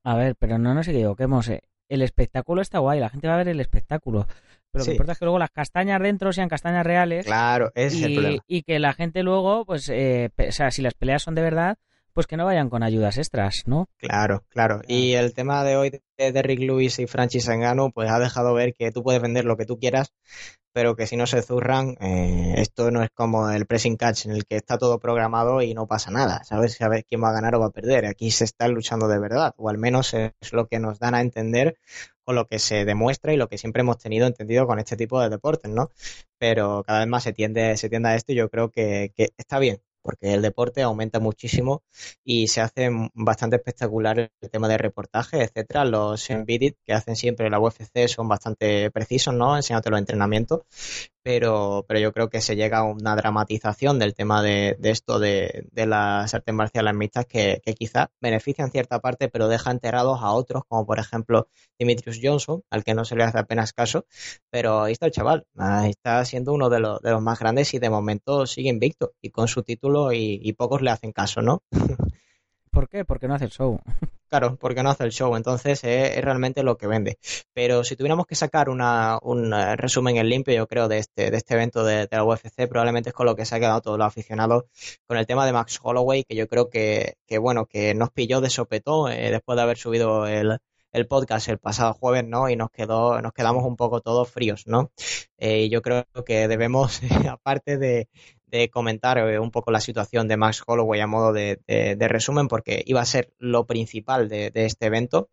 [0.04, 1.50] A ver, pero no nos equivoquemos.
[1.50, 1.62] Eh.
[1.88, 4.28] El espectáculo está guay, la gente va a ver el espectáculo.
[4.72, 7.26] Pero lo que importa es que luego las castañas dentro sean castañas reales.
[7.26, 8.44] Claro, es y, el problema.
[8.48, 11.78] Y que la gente luego, pues, o sea, si las peleas son de verdad,
[12.14, 13.90] pues que no vayan con ayudas extras, ¿no?
[13.98, 14.82] Claro, claro.
[14.88, 18.74] Y el tema de hoy de Derrick Lewis y Francis Ngannou, pues ha dejado ver
[18.74, 20.14] que tú puedes vender lo que tú quieras,
[20.74, 24.32] pero que si no se zurran, eh, esto no es como el pressing catch en
[24.32, 26.76] el que está todo programado y no pasa nada, ¿sabes?
[26.76, 28.06] Sabes quién va a ganar o va a perder.
[28.06, 31.22] Aquí se está luchando de verdad, o al menos es lo que nos dan a
[31.22, 31.78] entender
[32.26, 35.22] o lo que se demuestra y lo que siempre hemos tenido entendido con este tipo
[35.22, 35.92] de deportes, ¿no?
[36.38, 39.30] Pero cada vez más se tiende, se tiende a esto y yo creo que, que
[39.38, 41.84] está bien, porque el deporte aumenta muchísimo
[42.24, 45.86] y se hace bastante espectacular el tema de reportaje, etcétera.
[45.86, 49.56] Los embedded que hacen siempre la UFC son bastante precisos, ¿no?
[49.56, 50.62] Enseñándote los entrenamientos,
[51.24, 55.68] pero, pero yo creo que se llega a una dramatización del tema de, esto de,
[55.74, 60.64] las artes marciales mixtas que, que quizás benefician cierta parte, pero deja enterrados a otros,
[60.68, 61.48] como por ejemplo
[61.80, 64.06] Dimitrius Johnson, al que no se le hace apenas caso,
[64.50, 65.46] pero ahí está el chaval,
[65.86, 69.30] está siendo uno de los, de los más grandes y de momento sigue invicto y
[69.30, 71.64] con su título y pocos le hacen caso, ¿no?
[72.72, 73.04] ¿Por qué?
[73.06, 73.80] Porque no hace el show.
[74.32, 77.18] Claro, porque no hace el show, entonces es, realmente lo que vende.
[77.54, 81.32] Pero si tuviéramos que sacar una, un eh, resumen en limpio, yo creo, de este,
[81.32, 83.98] de este evento de, la UFC, probablemente es con lo que se ha quedado todos
[83.98, 84.64] los aficionados
[85.06, 88.40] con el tema de Max Holloway, que yo creo que, que bueno, que nos pilló
[88.40, 90.60] de sopetón eh, después de haber subido el,
[90.92, 92.50] el podcast el pasado jueves, ¿no?
[92.50, 94.92] Y nos quedó, nos quedamos un poco todos fríos, ¿no?
[95.38, 98.08] Eh, yo creo que debemos, aparte de,
[98.52, 101.58] de comentar eh, un poco la situación de Max Holloway a modo de,
[102.00, 105.30] resumen, porque iba a ser lo principal de, este evento.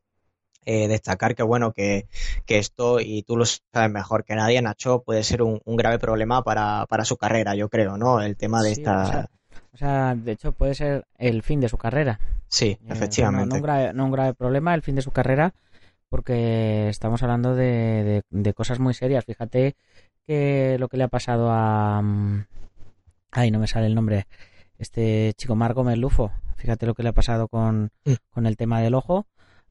[0.65, 2.09] Eh, destacar que bueno que,
[2.47, 6.87] esto, y tú lo sabes mejor que nadie, Nacho, puede ser un, grave problema para,
[7.05, 8.21] su carrera, yo creo, ¿no?
[8.21, 9.29] El tema de esta...
[9.73, 12.19] O sea, de hecho puede ser el fin de su carrera.
[12.49, 13.49] Sí, eh, efectivamente.
[13.49, 15.55] no, un grave, no un grave problema, el fin de su carrera,
[16.09, 19.25] porque estamos hablando de, de, cosas muy serias.
[19.25, 19.77] Fíjate
[20.27, 22.45] que lo que le ha pasado a, mm,
[23.31, 24.27] Ay, no me sale el nombre.
[24.79, 26.33] Este chico Marco Melufo.
[26.57, 28.13] Fíjate lo que le ha pasado con, mm.
[28.31, 29.27] con el tema del ojo.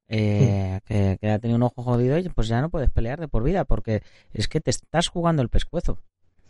[0.09, 1.19] Eh, mm.
[1.19, 3.65] que, ha tenido un ojo jodido y pues ya no puedes pelear de por vida
[3.65, 5.99] porque es que te estás jugando el pescuezo.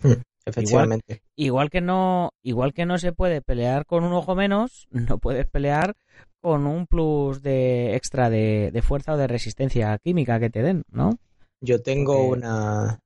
[0.02, 1.24] Mm, efectivamente.
[1.36, 5.48] Igual, que no, igual que no se puede pelear con un ojo menos, no puedes
[5.48, 5.96] pelear
[6.42, 11.18] con un plus de extra de, fuerza o de resistencia química que te den, ¿no?
[11.60, 13.00] Yo tengo una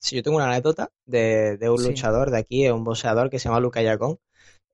[0.00, 3.60] Sí, yo tengo una anécdota de, un luchador de aquí, un boxeador que se llama
[3.60, 4.18] Luca Yacón,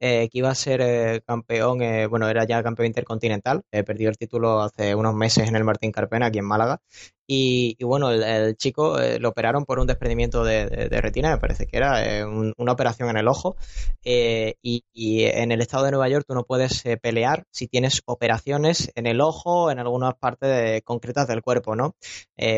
[0.07, 4.19] eh, que iba a ser eh, campeón, eh, bueno, era ya campeón intercontinental, perdió el
[4.19, 6.83] título hace unos meses en el Martín Carpena, aquí en Málaga,
[7.27, 10.67] y, bueno, el, chico lo operaron por un desprendimiento de,
[11.01, 13.57] retina, me parece que era una operación en el ojo,
[14.05, 19.07] y, en el estado de Nueva York tú no puedes pelear si tienes operaciones en
[19.07, 21.97] el ojo, en algunas partes concretas del cuerpo, ¿no?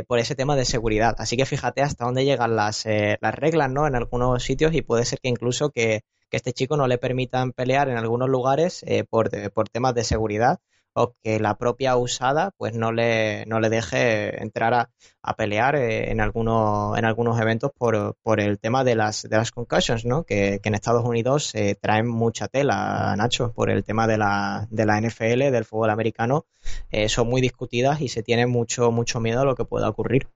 [0.08, 1.14] por ese tema de seguridad.
[1.18, 3.86] Así que fíjate hasta dónde llegan las, las reglas, ¿no?
[3.86, 7.52] En algunos sitios y puede ser que incluso que que este chico no le permitan
[7.52, 10.60] pelear en algunos lugares eh, por, por temas de seguridad
[10.98, 15.76] o que la propia usada pues no le, no le deje entrar a, a pelear
[15.76, 20.06] eh, en, algunos, en algunos eventos por, por el tema de las, de las concussions,
[20.06, 20.24] ¿no?
[20.24, 24.86] Que, en Estados Unidos se traen mucha tela, Nacho, por el tema de la, de
[24.86, 26.46] la NFL, del fútbol americano,
[26.90, 30.28] eh, son muy discutidas y se tiene mucho, mucho miedo a lo que pueda ocurrir.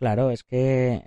[0.00, 1.02] Claro, es que,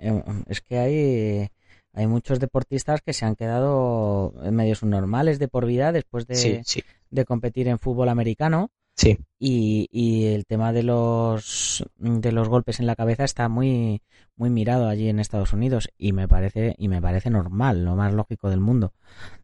[0.48, 1.50] es que hay
[1.96, 6.62] hay muchos deportistas que se han quedado en medios normales de por vida después de,
[7.10, 8.70] de competir en fútbol americano.
[8.94, 9.18] Sí.
[9.38, 14.02] Y, y, el tema de los de los golpes en la cabeza está muy
[14.36, 18.12] muy mirado allí en Estados Unidos y me parece y me parece normal, lo más
[18.12, 18.92] lógico del mundo.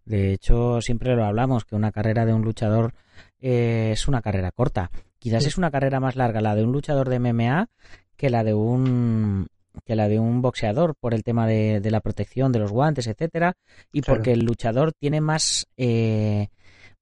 [0.05, 2.95] De hecho, siempre lo hablamos que una carrera de un luchador
[3.41, 4.91] eh, es una carrera corta.
[5.19, 7.69] Quizás es una carrera más larga la de un luchador de MMA
[8.17, 9.49] que la de un
[9.85, 13.55] que la de un boxeador por el tema de, la protección de los guantes, etcétera,
[13.93, 16.49] y porque el luchador tiene más eh,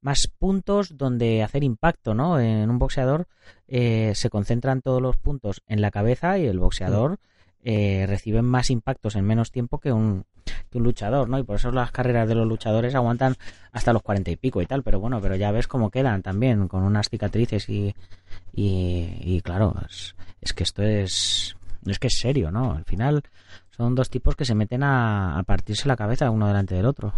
[0.00, 2.40] más puntos donde hacer impacto, ¿no?
[2.40, 3.26] En un boxeador
[3.68, 7.18] eh, se concentran todos los puntos en la cabeza y el boxeador
[7.62, 10.24] eh, recibe más impactos en menos tiempo que un,
[10.70, 11.38] que un luchador, ¿no?
[11.38, 13.36] Y por eso las carreras de los luchadores aguantan
[13.72, 16.68] hasta los cuarenta y pico y tal, pero bueno, pero ya ves cómo quedan también,
[16.68, 17.94] con unas cicatrices y,
[18.54, 19.74] y, claro,
[20.40, 22.72] es que esto es es que es serio, ¿no?
[22.72, 23.22] Al final
[23.70, 27.14] son dos tipos que se meten a, partirse la cabeza uno delante del otro.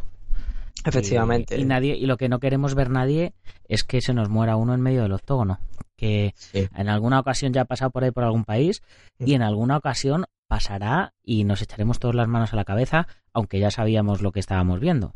[0.85, 1.59] Efectivamente.
[1.59, 3.35] Y, nadie, y lo que no queremos ver nadie
[3.69, 5.61] es que se nos muera uno en medio del octógono.
[5.97, 8.83] Que en alguna ocasión ya ha pasado por ahí por algún país
[9.19, 13.61] y en alguna ocasión pasará y nos echaremos todas las manos a la cabeza, aunque
[13.61, 15.15] ya sabíamos lo que estábamos viendo.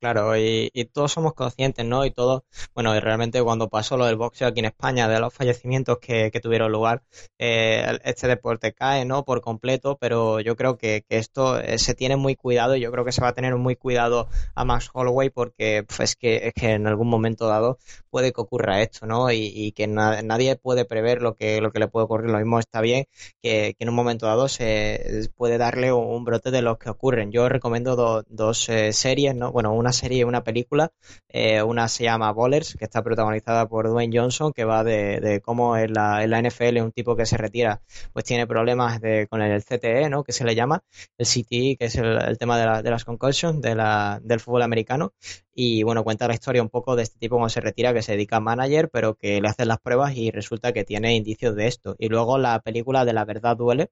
[0.00, 2.06] Claro, y, todos somos conscientes, ¿no?
[2.06, 2.42] Y todos,
[2.74, 6.30] bueno, y realmente cuando pasó lo del boxeo aquí en España, de los fallecimientos que,
[6.42, 7.02] tuvieron lugar,
[7.38, 9.26] eh, este deporte cae, ¿no?
[9.26, 13.04] Por completo, pero yo creo que, esto eh, se tiene muy cuidado y yo creo
[13.04, 16.54] que se va a tener muy cuidado a Max Holloway porque pues, es, que, es
[16.54, 17.76] que en algún momento dado
[18.08, 19.30] puede que ocurra esto, ¿no?
[19.30, 22.30] Y, que nadie puede prever lo que, lo que le puede ocurrir.
[22.30, 23.06] Lo mismo está bien
[23.42, 27.32] que, en un momento dado se puede darle un, brote de lo que ocurren.
[27.32, 29.52] Yo recomiendo dos eh, series, ¿no?
[29.52, 30.92] Bueno, una serie y una película.
[31.28, 35.76] Eh, una se llama Bowlers, que está protagonizada por Dwayne Johnson, que va de, cómo
[35.76, 39.42] en la, en la, NFL un tipo que se retira pues tiene problemas de, con
[39.42, 40.24] el CTE, ¿no?
[40.24, 40.82] que se le llama,
[41.18, 45.12] el CTE, que es el, tema de, de, las concussions de la, del fútbol americano.
[45.54, 48.12] Y bueno, cuenta la historia un poco de este tipo cuando se retira, que se
[48.12, 51.66] dedica a manager, pero que le hacen las pruebas y resulta que tiene indicios de
[51.66, 51.96] esto.
[51.98, 53.90] Y luego la película de La verdad duele,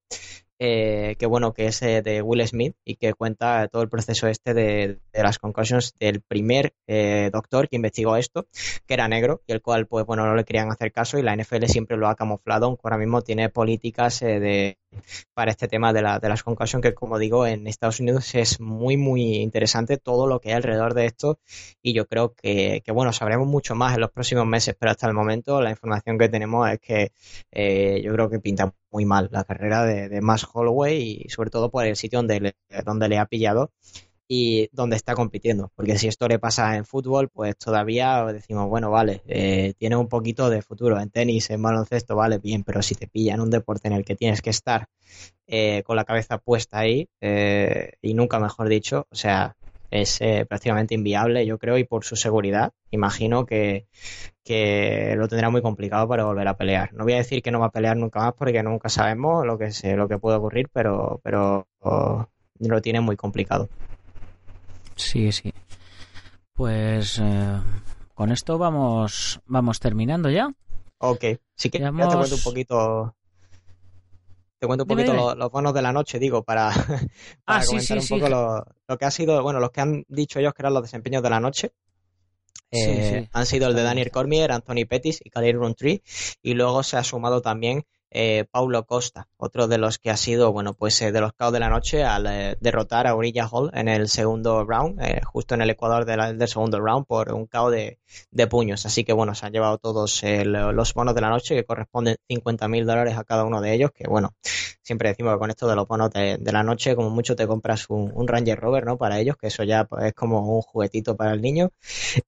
[0.60, 4.26] eh, que bueno, que es eh, de Will Smith y que cuenta todo el proceso
[4.26, 8.48] este de, las concussions del primer eh, doctor que investigó esto,
[8.86, 11.36] que era negro y el cual pues bueno no le querían hacer caso y la
[11.36, 14.78] NFL siempre lo ha camuflado, aunque ahora mismo tiene políticas de
[15.34, 18.58] para este tema de, la, de las concussions que como digo en Estados Unidos es
[18.58, 21.38] muy muy interesante todo lo que hay alrededor de esto
[21.82, 25.06] y yo creo que, que bueno sabremos mucho más en los próximos meses, pero hasta
[25.06, 27.12] el momento la información que tenemos es que
[28.02, 31.70] yo creo que pinta muy mal la carrera de, de Max Holloway y sobre todo
[31.70, 33.72] por el sitio donde le, donde le ha pillado
[34.28, 35.72] y donde está compitiendo.
[35.74, 40.08] Porque si esto le pasa en fútbol, pues todavía decimos, bueno, vale, eh, tiene un
[40.08, 41.00] poquito de futuro.
[41.00, 44.04] En tenis, en baloncesto, vale, bien, pero si te pilla en un deporte en el
[44.04, 44.86] que tienes que estar
[45.46, 49.56] eh, con la cabeza puesta ahí, eh, y nunca mejor dicho, o sea,
[49.90, 53.86] es eh, prácticamente inviable, yo creo, y por su seguridad, imagino que,
[54.44, 56.92] que, lo tendrá muy complicado para volver a pelear.
[56.92, 59.58] No voy a decir que no va a pelear nunca más porque nunca sabemos lo
[59.58, 62.26] que, se, lo que puede ocurrir, pero, pero oh,
[62.58, 63.68] lo tiene muy complicado.
[64.94, 65.52] Sí, sí.
[66.52, 67.60] Pues eh,
[68.14, 70.52] con esto vamos, vamos terminando ya.
[70.98, 71.24] Ok,
[71.54, 73.14] sí que ya te cuento un poquito
[74.58, 76.70] te cuento un poquito los, bonos de la noche, digo, para,
[77.46, 80.62] ah, comentar un poco lo, que ha sido, bueno, los que han dicho ellos que
[80.62, 81.72] eran los desempeños de la noche.
[82.70, 86.02] Eh, han sido el de Daniel Cormier, Anthony Pettis y Khalil Rountree.
[86.42, 90.52] Y luego se ha sumado también eh, Paulo Costa, otro de los que ha sido,
[90.52, 93.70] bueno, pues eh, de los caos de la noche al eh, derrotar a Orilla Hall
[93.74, 97.72] en el segundo round, eh, justo en el Ecuador del segundo round por un caos
[97.72, 97.98] de,
[98.48, 98.86] puños.
[98.86, 102.68] Así que, bueno, se han llevado todos los bonos de la noche que corresponden 50
[102.68, 104.34] mil dólares a cada uno de ellos, que, bueno,
[104.82, 107.86] siempre decimos que con esto de los bonos de, la noche, como mucho te compras
[107.90, 108.96] un, Ranger Rover, ¿no?
[108.96, 111.70] Para ellos, que eso ya pues, es como un juguetito para el niño.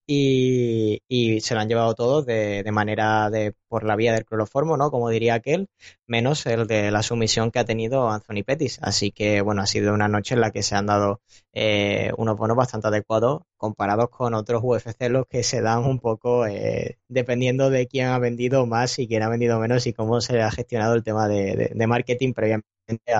[0.06, 4.24] Y, y se lo han llevado todos de, de manera de por la vía del
[4.24, 4.90] cloroformo, ¿no?
[4.90, 5.68] Como diría aquel,
[6.06, 8.78] menos el de la sumisión que ha tenido Anthony Pettis.
[8.82, 11.20] Así que, bueno, ha sido una noche en la que se han dado
[11.52, 16.46] eh, unos bonos bastante adecuados comparados con otros UFC, los que se dan un poco
[16.46, 20.40] eh, dependiendo de quién ha vendido más y quién ha vendido menos y cómo se
[20.40, 23.12] ha gestionado el tema de, marketing previamente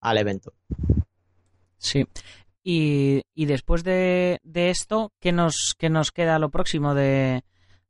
[0.00, 0.52] al evento.
[1.78, 2.06] Sí.
[2.62, 7.42] Y, después de, esto, ¿qué nos, qué nos queda lo próximo de,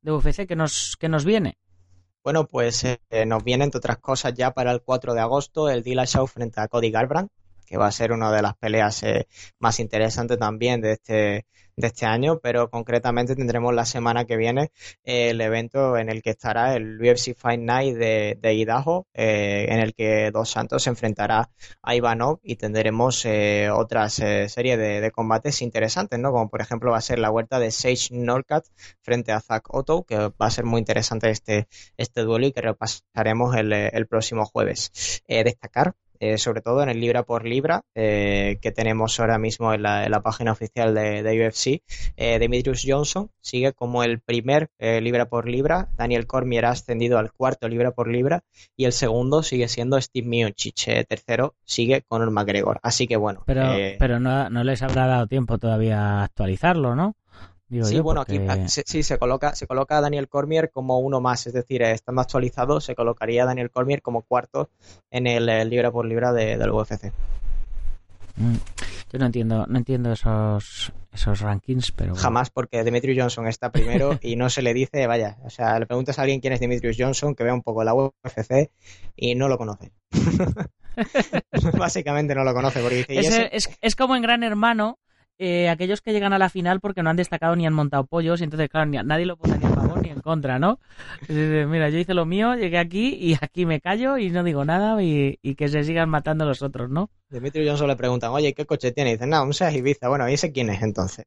[0.03, 0.47] de UFC?
[0.49, 1.59] ¿Qué nos, qué nos viene?
[2.25, 5.83] Bueno, pues eh, nos viene, entre otras cosas, ya para el 4 de agosto el
[5.83, 7.31] Dillashaw frente a Cody Garbrandt,
[7.67, 11.89] que va a ser una de las peleas eh, más interesantes también de este, de
[11.89, 14.71] este año, pero concretamente tendremos la semana que viene
[15.05, 19.81] eh, el evento en el que estará el UFC Fight Night de, Idaho, eh, en
[19.81, 21.51] el que Dos Santos se enfrentará
[21.83, 26.33] a Ivanov y tendremos eh, otras serie de, combates interesantes, ¿no?
[26.33, 28.65] Como por ejemplo va a ser la vuelta de Sage Norcat
[29.01, 32.61] frente a Zach Otto, que va a ser muy interesante este, este duelo y que
[32.61, 35.23] repasaremos el, el próximo jueves.
[35.27, 39.83] destacar eh, sobre todo en el libra por libra eh, que tenemos ahora mismo en
[39.83, 41.83] la, página oficial de, UFC.
[42.17, 47.33] Eh, Demetrius Johnson sigue como el primer libra por libra, Daniel Cormier ha ascendido al
[47.33, 48.43] cuarto libra por libra
[48.77, 52.81] y el segundo sigue siendo Steve Miocic, tercero sigue Conor McGregor.
[52.83, 53.43] Así que bueno.
[53.47, 53.63] Pero,
[53.99, 57.17] pero no, no les habrá dado tiempo todavía a actualizarlo, ¿no?
[57.71, 61.47] Sí, bueno, aquí ah, sí, se coloca, se coloca a Daniel Cormier como uno más,
[61.47, 64.71] es decir, estando actualizado, se colocaría a Daniel Cormier como cuarto
[65.11, 67.13] en el, libra por libra de, del UFC.
[68.37, 68.55] Mm,
[69.13, 74.19] yo no entiendo, no entiendo esos, esos rankings, pero jamás porque Demetrius Johnson está primero
[74.21, 76.97] y no se le dice, vaya, o sea, le preguntas a alguien quién es Demetrius
[76.99, 78.71] Johnson, que vea un poco la UFC
[79.17, 79.93] y no lo conoce.
[81.79, 84.99] Básicamente no lo conoce porque dice, es, es, como en Gran Hermano
[85.39, 88.41] eh, aquellos que llegan a la final porque no han destacado ni han montado pollos
[88.41, 90.79] y entonces, claro, nadie lo pone ni a favor ni en contra, ¿no?
[91.29, 95.03] Mira, yo hice lo mío, llegué aquí y aquí me callo y no digo nada
[95.03, 97.11] y, que se sigan matando los otros, ¿no?
[97.31, 99.11] Dimitri Johnson le preguntan, oye, ¿qué coche tiene?
[99.11, 100.09] Y dicen, no, un Seat Ibiza.
[100.09, 101.25] Bueno, ¿y ese quién es entonces?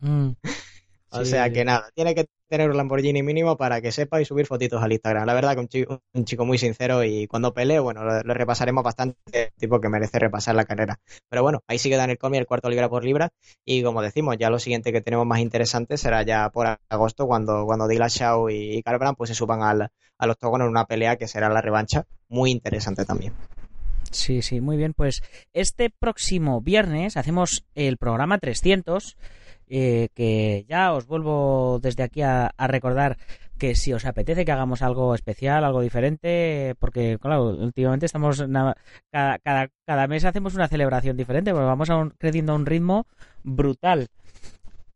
[0.00, 0.30] Mm.
[1.10, 4.46] O sea que nada, tiene que tener un Lamborghini mínimo para que sepa y subir
[4.46, 5.26] fotitos al Instagram.
[5.26, 8.82] La verdad que un chico, un chico muy sincero y cuando pelee, bueno, lo, repasaremos
[8.82, 10.98] bastante, tipo que merece repasar la carrera.
[11.28, 13.30] Pero bueno, ahí sigue Daniel Cormier, el cuarto libra por libra.
[13.64, 17.64] Y como decimos, ya lo siguiente que tenemos más interesante será ya por agosto, cuando,
[17.66, 18.82] cuando Dillashaw y, y
[19.16, 22.06] pues se suban al, al octógono en una pelea que será la revancha.
[22.28, 23.32] Muy interesante también.
[24.10, 24.94] Sí, sí, muy bien.
[24.94, 29.16] Pues este próximo viernes hacemos el programa 300
[29.68, 33.16] eh, que ya os vuelvo desde aquí a, recordar
[33.58, 38.38] que si os apetece que hagamos algo especial, algo diferente, porque claro, últimamente estamos
[39.10, 43.06] cada, cada, cada, mes hacemos una celebración diferente, porque vamos a creciendo a un ritmo
[43.42, 44.08] brutal.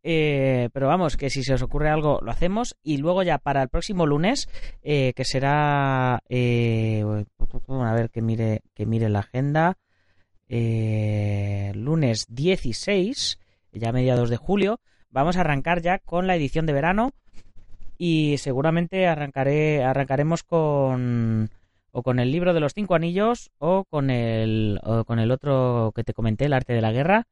[0.05, 2.77] Eh, pero vamos, que si se os ocurre algo, lo hacemos.
[2.83, 4.49] Y luego ya para el próximo lunes,
[4.83, 6.23] eh, que será...
[6.29, 7.05] Eh,
[7.69, 9.79] a ver que mire, que mire la agenda.
[10.49, 13.39] lunes 16,
[13.73, 17.13] ya mediados de julio, vamos a arrancar ya con la edición de verano.
[17.99, 21.51] Y seguramente arrancaré, arrancaremos con
[21.93, 25.93] o con el libro de los cinco anillos o con el, o con el otro
[25.95, 27.27] que te comenté, el arte de la guerra,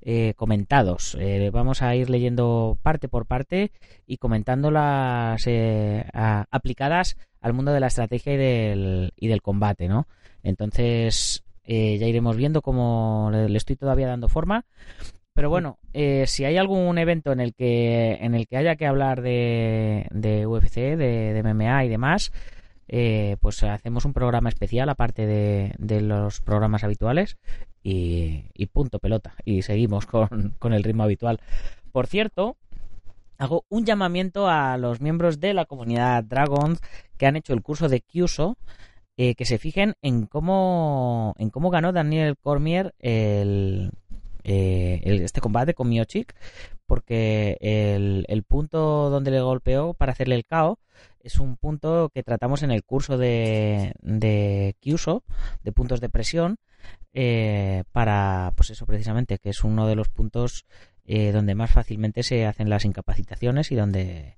[0.00, 1.16] eh, comentados.
[1.18, 3.72] Eh, vamos a ir leyendo parte por parte
[4.06, 10.06] y comentándolas eh, aplicadas al mundo de la estrategia y del, y del combate, ¿no?
[10.42, 14.66] Entonces ya iremos viendo cómo le, estoy todavía dando forma.
[15.34, 19.20] Pero bueno, si hay algún evento en el que en el que haya que hablar
[19.20, 22.30] de, de UFC, de, de MMA y demás,
[22.88, 27.38] eh, pues hacemos un programa especial aparte de, los programas habituales
[27.82, 30.06] y, punto pelota y seguimos
[30.58, 31.40] con, el ritmo habitual.
[31.92, 32.56] Por cierto,
[33.38, 36.80] hago un llamamiento a los miembros de la comunidad Dragons
[37.16, 38.58] que han hecho el curso de Kyuso
[39.16, 43.92] eh, que se fijen en cómo en cómo ganó Daniel Cormier el,
[44.46, 46.34] eh, este combate con Miochik
[46.86, 50.78] porque el, punto donde le golpeó para hacerle el KO
[51.20, 55.24] es un punto que tratamos en el curso de, de Kyuso,
[55.62, 56.58] de puntos de presión,
[57.14, 60.66] eh, para, pues eso precisamente, que es uno de los puntos
[61.06, 64.36] eh, donde más fácilmente se hacen las incapacitaciones y donde,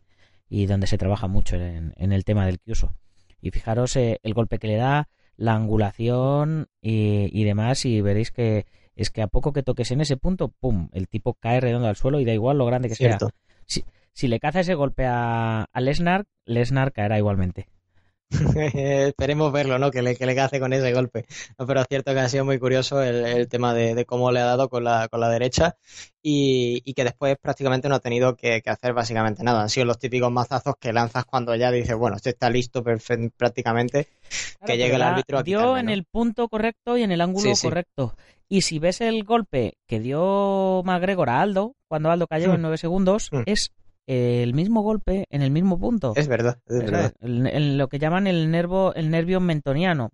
[0.48, 2.94] y donde se trabaja mucho en, el tema del Kyuso.
[3.40, 8.66] Y fijaros el golpe que le da, la angulación y demás, y veréis que
[8.96, 10.88] es que a poco que toques en ese punto, ¡pum!
[10.92, 13.18] El tipo cae redondo al suelo y da igual lo grande que sea.
[13.66, 17.68] Si, si le caza ese golpe a, a Lesnar, Lesnar caerá igualmente.
[18.56, 19.90] Esperemos verlo, ¿no?
[19.90, 21.26] Que le, que le cace con ese golpe.
[21.66, 24.68] pero es cierto que ha sido muy curioso el, tema de, cómo le ha dado
[24.68, 25.76] con la, con la derecha
[26.22, 29.62] y, que después prácticamente no ha tenido que, hacer básicamente nada.
[29.62, 34.08] Han sido los típicos mazazos que lanzas cuando ya dices, bueno, esto está listo prácticamente,
[34.64, 38.16] que llegue el árbitro a Dio en el punto correcto y en el ángulo correcto.
[38.48, 42.62] Y si ves el golpe que dio McGregor a Aldo, cuando Aldo cayó en hmm.
[42.62, 43.42] nueve segundos, hmm.
[43.46, 43.72] es
[44.06, 46.12] el mismo golpe en el mismo punto.
[46.16, 47.12] Es verdad, es verdad.
[47.20, 50.12] En, lo que llaman el nervo, el nervio mentoniano.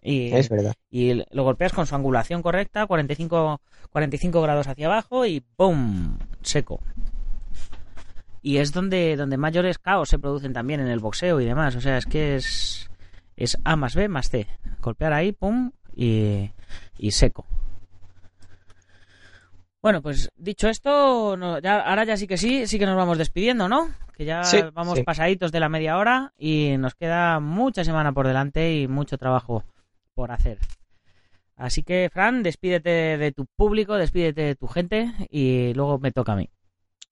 [0.00, 0.74] Y, es verdad.
[0.90, 3.60] Y lo golpeas con su angulación correcta, 45,
[3.90, 6.18] 45 grados hacia abajo y ¡pum!
[6.42, 6.80] seco.
[8.40, 11.74] Y es donde, donde mayores caos se producen también en el boxeo y demás.
[11.76, 12.88] O sea, es que es,
[13.36, 14.46] es A más B más C.
[14.80, 15.72] Golpear ahí, ¡pum!
[15.94, 16.50] y,
[16.96, 17.44] y seco.
[19.80, 23.68] Bueno, pues dicho esto, ya, ahora ya sí que sí, sí que nos vamos despidiendo,
[23.68, 23.92] ¿no?
[24.16, 24.42] Que ya
[24.74, 29.18] vamos pasaditos de la media hora y nos queda mucha semana por delante y mucho
[29.18, 29.62] trabajo
[30.14, 30.58] por hacer.
[31.54, 36.32] Así que, Fran, despídete de tu público, despídete de tu gente y luego me toca
[36.32, 36.50] a mí.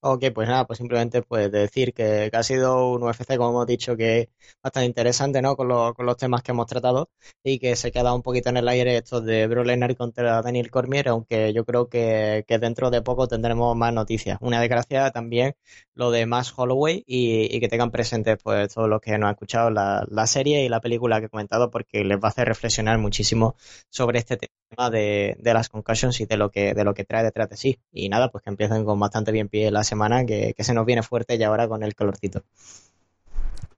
[0.01, 3.97] Ok, pues nada, pues simplemente pues decir que, ha sido un UFC, como hemos dicho,
[3.97, 4.31] que
[4.63, 5.57] bastante interesante, ¿no?
[5.57, 7.11] Con, con los temas que hemos tratado
[7.43, 10.71] y que se queda un poquito en el aire esto de Bro Lesnar contra Daniel
[10.71, 14.39] Cormier, aunque yo creo que, dentro de poco tendremos más noticias.
[14.41, 15.57] Una desgracia también
[15.95, 19.71] lo de Max Holloway y, que tengan presentes pues todos los que no han escuchado
[19.71, 22.99] la, la serie y la película que he comentado porque les va a hacer reflexionar
[22.99, 23.57] muchísimo
[23.91, 27.25] sobre este tema de, de las concussions y de lo que de lo que trae
[27.25, 27.79] detrás de sí.
[27.93, 31.03] Y nada, pues que empiecen con bastante bien pie la semana, que, se nos viene
[31.03, 32.43] fuerte y ahora con el colorcito.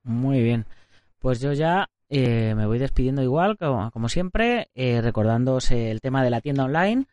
[0.03, 0.67] Muy bien.
[1.21, 6.31] Pues yo ya eh, me voy despidiendo igual, como, siempre, eh, recordándoos el tema de
[6.31, 7.07] la tienda online,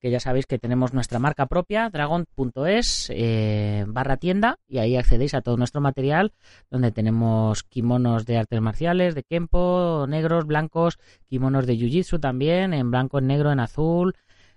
[0.00, 5.34] que ya sabéis que tenemos nuestra marca propia, dragon.es eh, barra tienda, y ahí accedéis
[5.34, 6.32] a todo nuestro material,
[6.70, 10.98] donde tenemos kimonos de artes marciales, de kempo, negros, blancos,
[11.28, 14.16] kimonos de jiu-jitsu también, en blanco, en negro, en azul,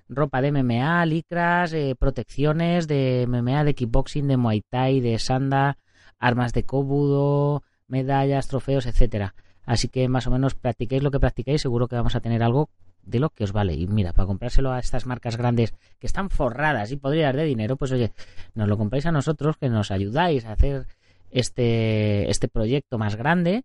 [0.09, 5.77] ropa de MMA, licras, eh, protecciones de MMA, de kickboxing, de muay thai, de sanda,
[6.19, 9.35] armas de kobudo, medallas, trofeos, etcétera.
[9.65, 12.69] Así que más o menos practiquéis lo que practiquéis, seguro que vamos a tener algo
[13.03, 13.73] de lo que os vale.
[13.73, 17.75] Y mira, para comprárselo a estas marcas grandes que están forradas y podrías de dinero,
[17.77, 18.11] pues oye,
[18.55, 20.87] nos lo compráis a nosotros, que nos ayudáis a hacer
[21.31, 23.63] este, este proyecto más grande.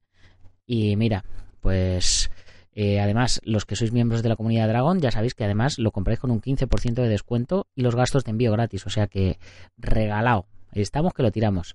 [0.66, 1.24] Y mira,
[1.61, 2.30] pues
[2.80, 5.90] eh, además, los que sois miembros de la comunidad Dragon, ya sabéis que además lo
[5.90, 8.86] compráis con un 15% de descuento y los gastos de envío gratis.
[8.86, 9.40] O sea que
[9.78, 10.46] regalado.
[10.70, 11.74] Estamos que lo tiramos.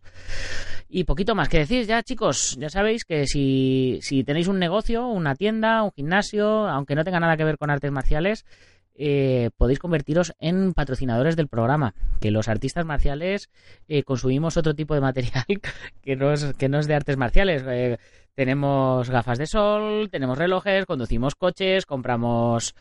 [0.88, 2.56] Y poquito más que decir ya, chicos.
[2.58, 7.20] Ya sabéis que si, si tenéis un negocio, una tienda, un gimnasio, aunque no tenga
[7.20, 8.46] nada que ver con artes marciales,
[8.96, 11.96] eh, podéis convertiros en patrocinadores del programa.
[12.20, 13.50] Que los artistas marciales
[13.88, 15.46] eh, consumimos otro tipo de material
[16.02, 17.64] que no es, que no es de artes marciales.
[17.68, 17.98] Eh,
[18.36, 22.76] tenemos gafas de sol, tenemos relojes, conducimos coches, compramos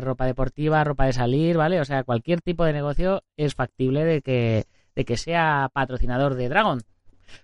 [0.00, 1.80] ropa deportiva, ropa de salir, ¿vale?
[1.80, 6.48] O sea, cualquier tipo de negocio es factible de que, de que sea patrocinador de
[6.48, 6.82] Dragon,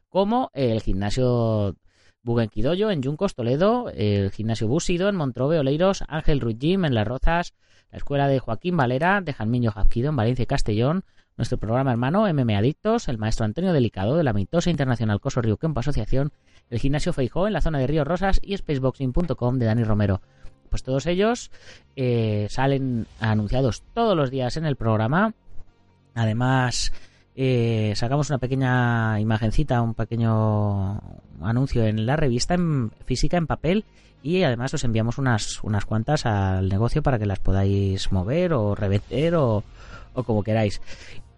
[0.08, 1.74] como el gimnasio
[2.22, 7.52] Bugenquidoyo en Yuncos, Toledo, el gimnasio Busido en Montrove, Oleiros, Ángel Ruiz en Las Rozas,
[7.94, 11.04] la escuela de Joaquín Valera de Janmiño Jazquido en Valencia y Castellón,
[11.36, 15.58] nuestro programa hermano MM Adictos, el maestro Antonio Delicado de la Mitosa Internacional Coso Río
[15.58, 16.32] Campo Asociación,
[16.70, 20.22] el gimnasio Feijó en la zona de Río Rosas y spaceboxing.com de Dani Romero.
[20.70, 21.52] Pues todos ellos
[21.94, 25.32] eh, salen anunciados todos los días en el programa.
[26.16, 26.92] Además,
[27.36, 31.00] eh, sacamos una pequeña imagencita, un pequeño
[31.40, 33.84] anuncio en la revista en física en papel
[34.22, 38.74] y además os enviamos unas, unas cuantas al negocio para que las podáis mover o
[38.74, 39.64] revender o,
[40.14, 40.80] o como queráis.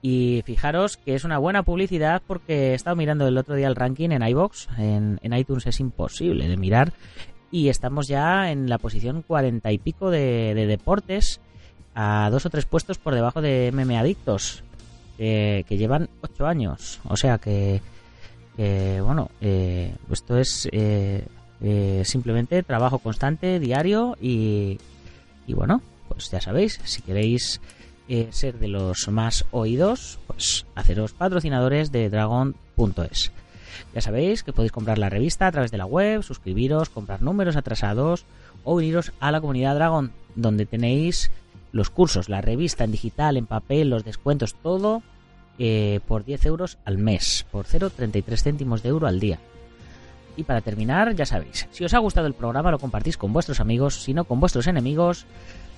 [0.03, 3.75] Y fijaros que es una buena publicidad porque he estado mirando el otro día el
[3.75, 6.93] ranking en iBox, en, en iTunes es imposible de mirar
[7.51, 11.41] y estamos ya en la posición cuarenta y pico de, de, deportes
[11.95, 14.63] a dos o tres puestos por debajo de MM Adictos
[15.17, 17.81] que llevan ocho años o sea que,
[18.57, 21.25] bueno eh, esto es eh,
[21.63, 24.79] eh, simplemente trabajo constante diario y,
[25.47, 27.61] y bueno pues ya sabéis si queréis
[28.09, 33.33] eh, ser de los más oídos, pues haceros patrocinadores de Dragon.es.
[33.95, 37.57] Ya sabéis que podéis comprar la revista a través de la web, suscribiros, comprar números
[37.57, 38.25] atrasados
[38.63, 41.33] o uniros a la comunidad Dragon, donde tenéis
[41.77, 45.03] los cursos, la revista en digital, en papel, los descuentos, todo
[45.59, 49.39] eh, por 10 euros al mes, por 0,33 céntimos de euro al día.
[50.37, 53.61] Y para terminar, ya sabéis, si os ha gustado el programa lo compartís con vuestros
[53.61, 55.25] amigos, si no con vuestros enemigos,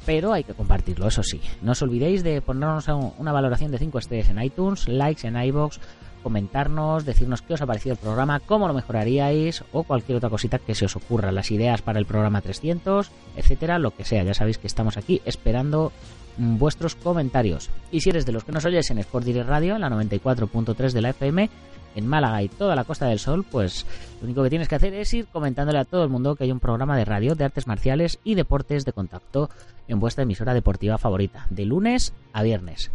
[0.04, 1.40] pero hay que compartirlo, eso sí.
[1.62, 2.88] No os olvidéis de ponernos
[3.18, 5.78] una valoración de 5 estrellas en iTunes, likes en iBox,
[6.18, 10.58] comentarnos, decirnos qué os ha parecido el programa, cómo lo mejoraríais o cualquier otra cosita
[10.58, 14.24] que se os ocurra, las ideas para el programa 300, etcétera, lo que sea.
[14.24, 15.92] Ya sabéis que estamos aquí esperando
[16.36, 17.70] vuestros comentarios.
[17.90, 20.92] Y si eres de los que nos oyes en Sport Direct Radio, en la 94.3
[20.92, 21.50] de la FM,
[21.94, 23.84] en Málaga y toda la Costa del Sol, pues
[24.20, 26.52] lo único que tienes que hacer es ir comentándole a todo el mundo que hay
[26.52, 29.50] un programa de radio de artes marciales y deportes de contacto
[29.88, 32.90] en vuestra emisora deportiva favorita, de lunes a viernes.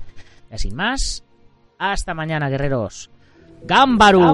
[0.51, 1.23] Y sin más,
[1.77, 3.09] hasta mañana, guerreros.
[3.65, 4.19] ¡Gámbaru!
[4.19, 4.33] Ya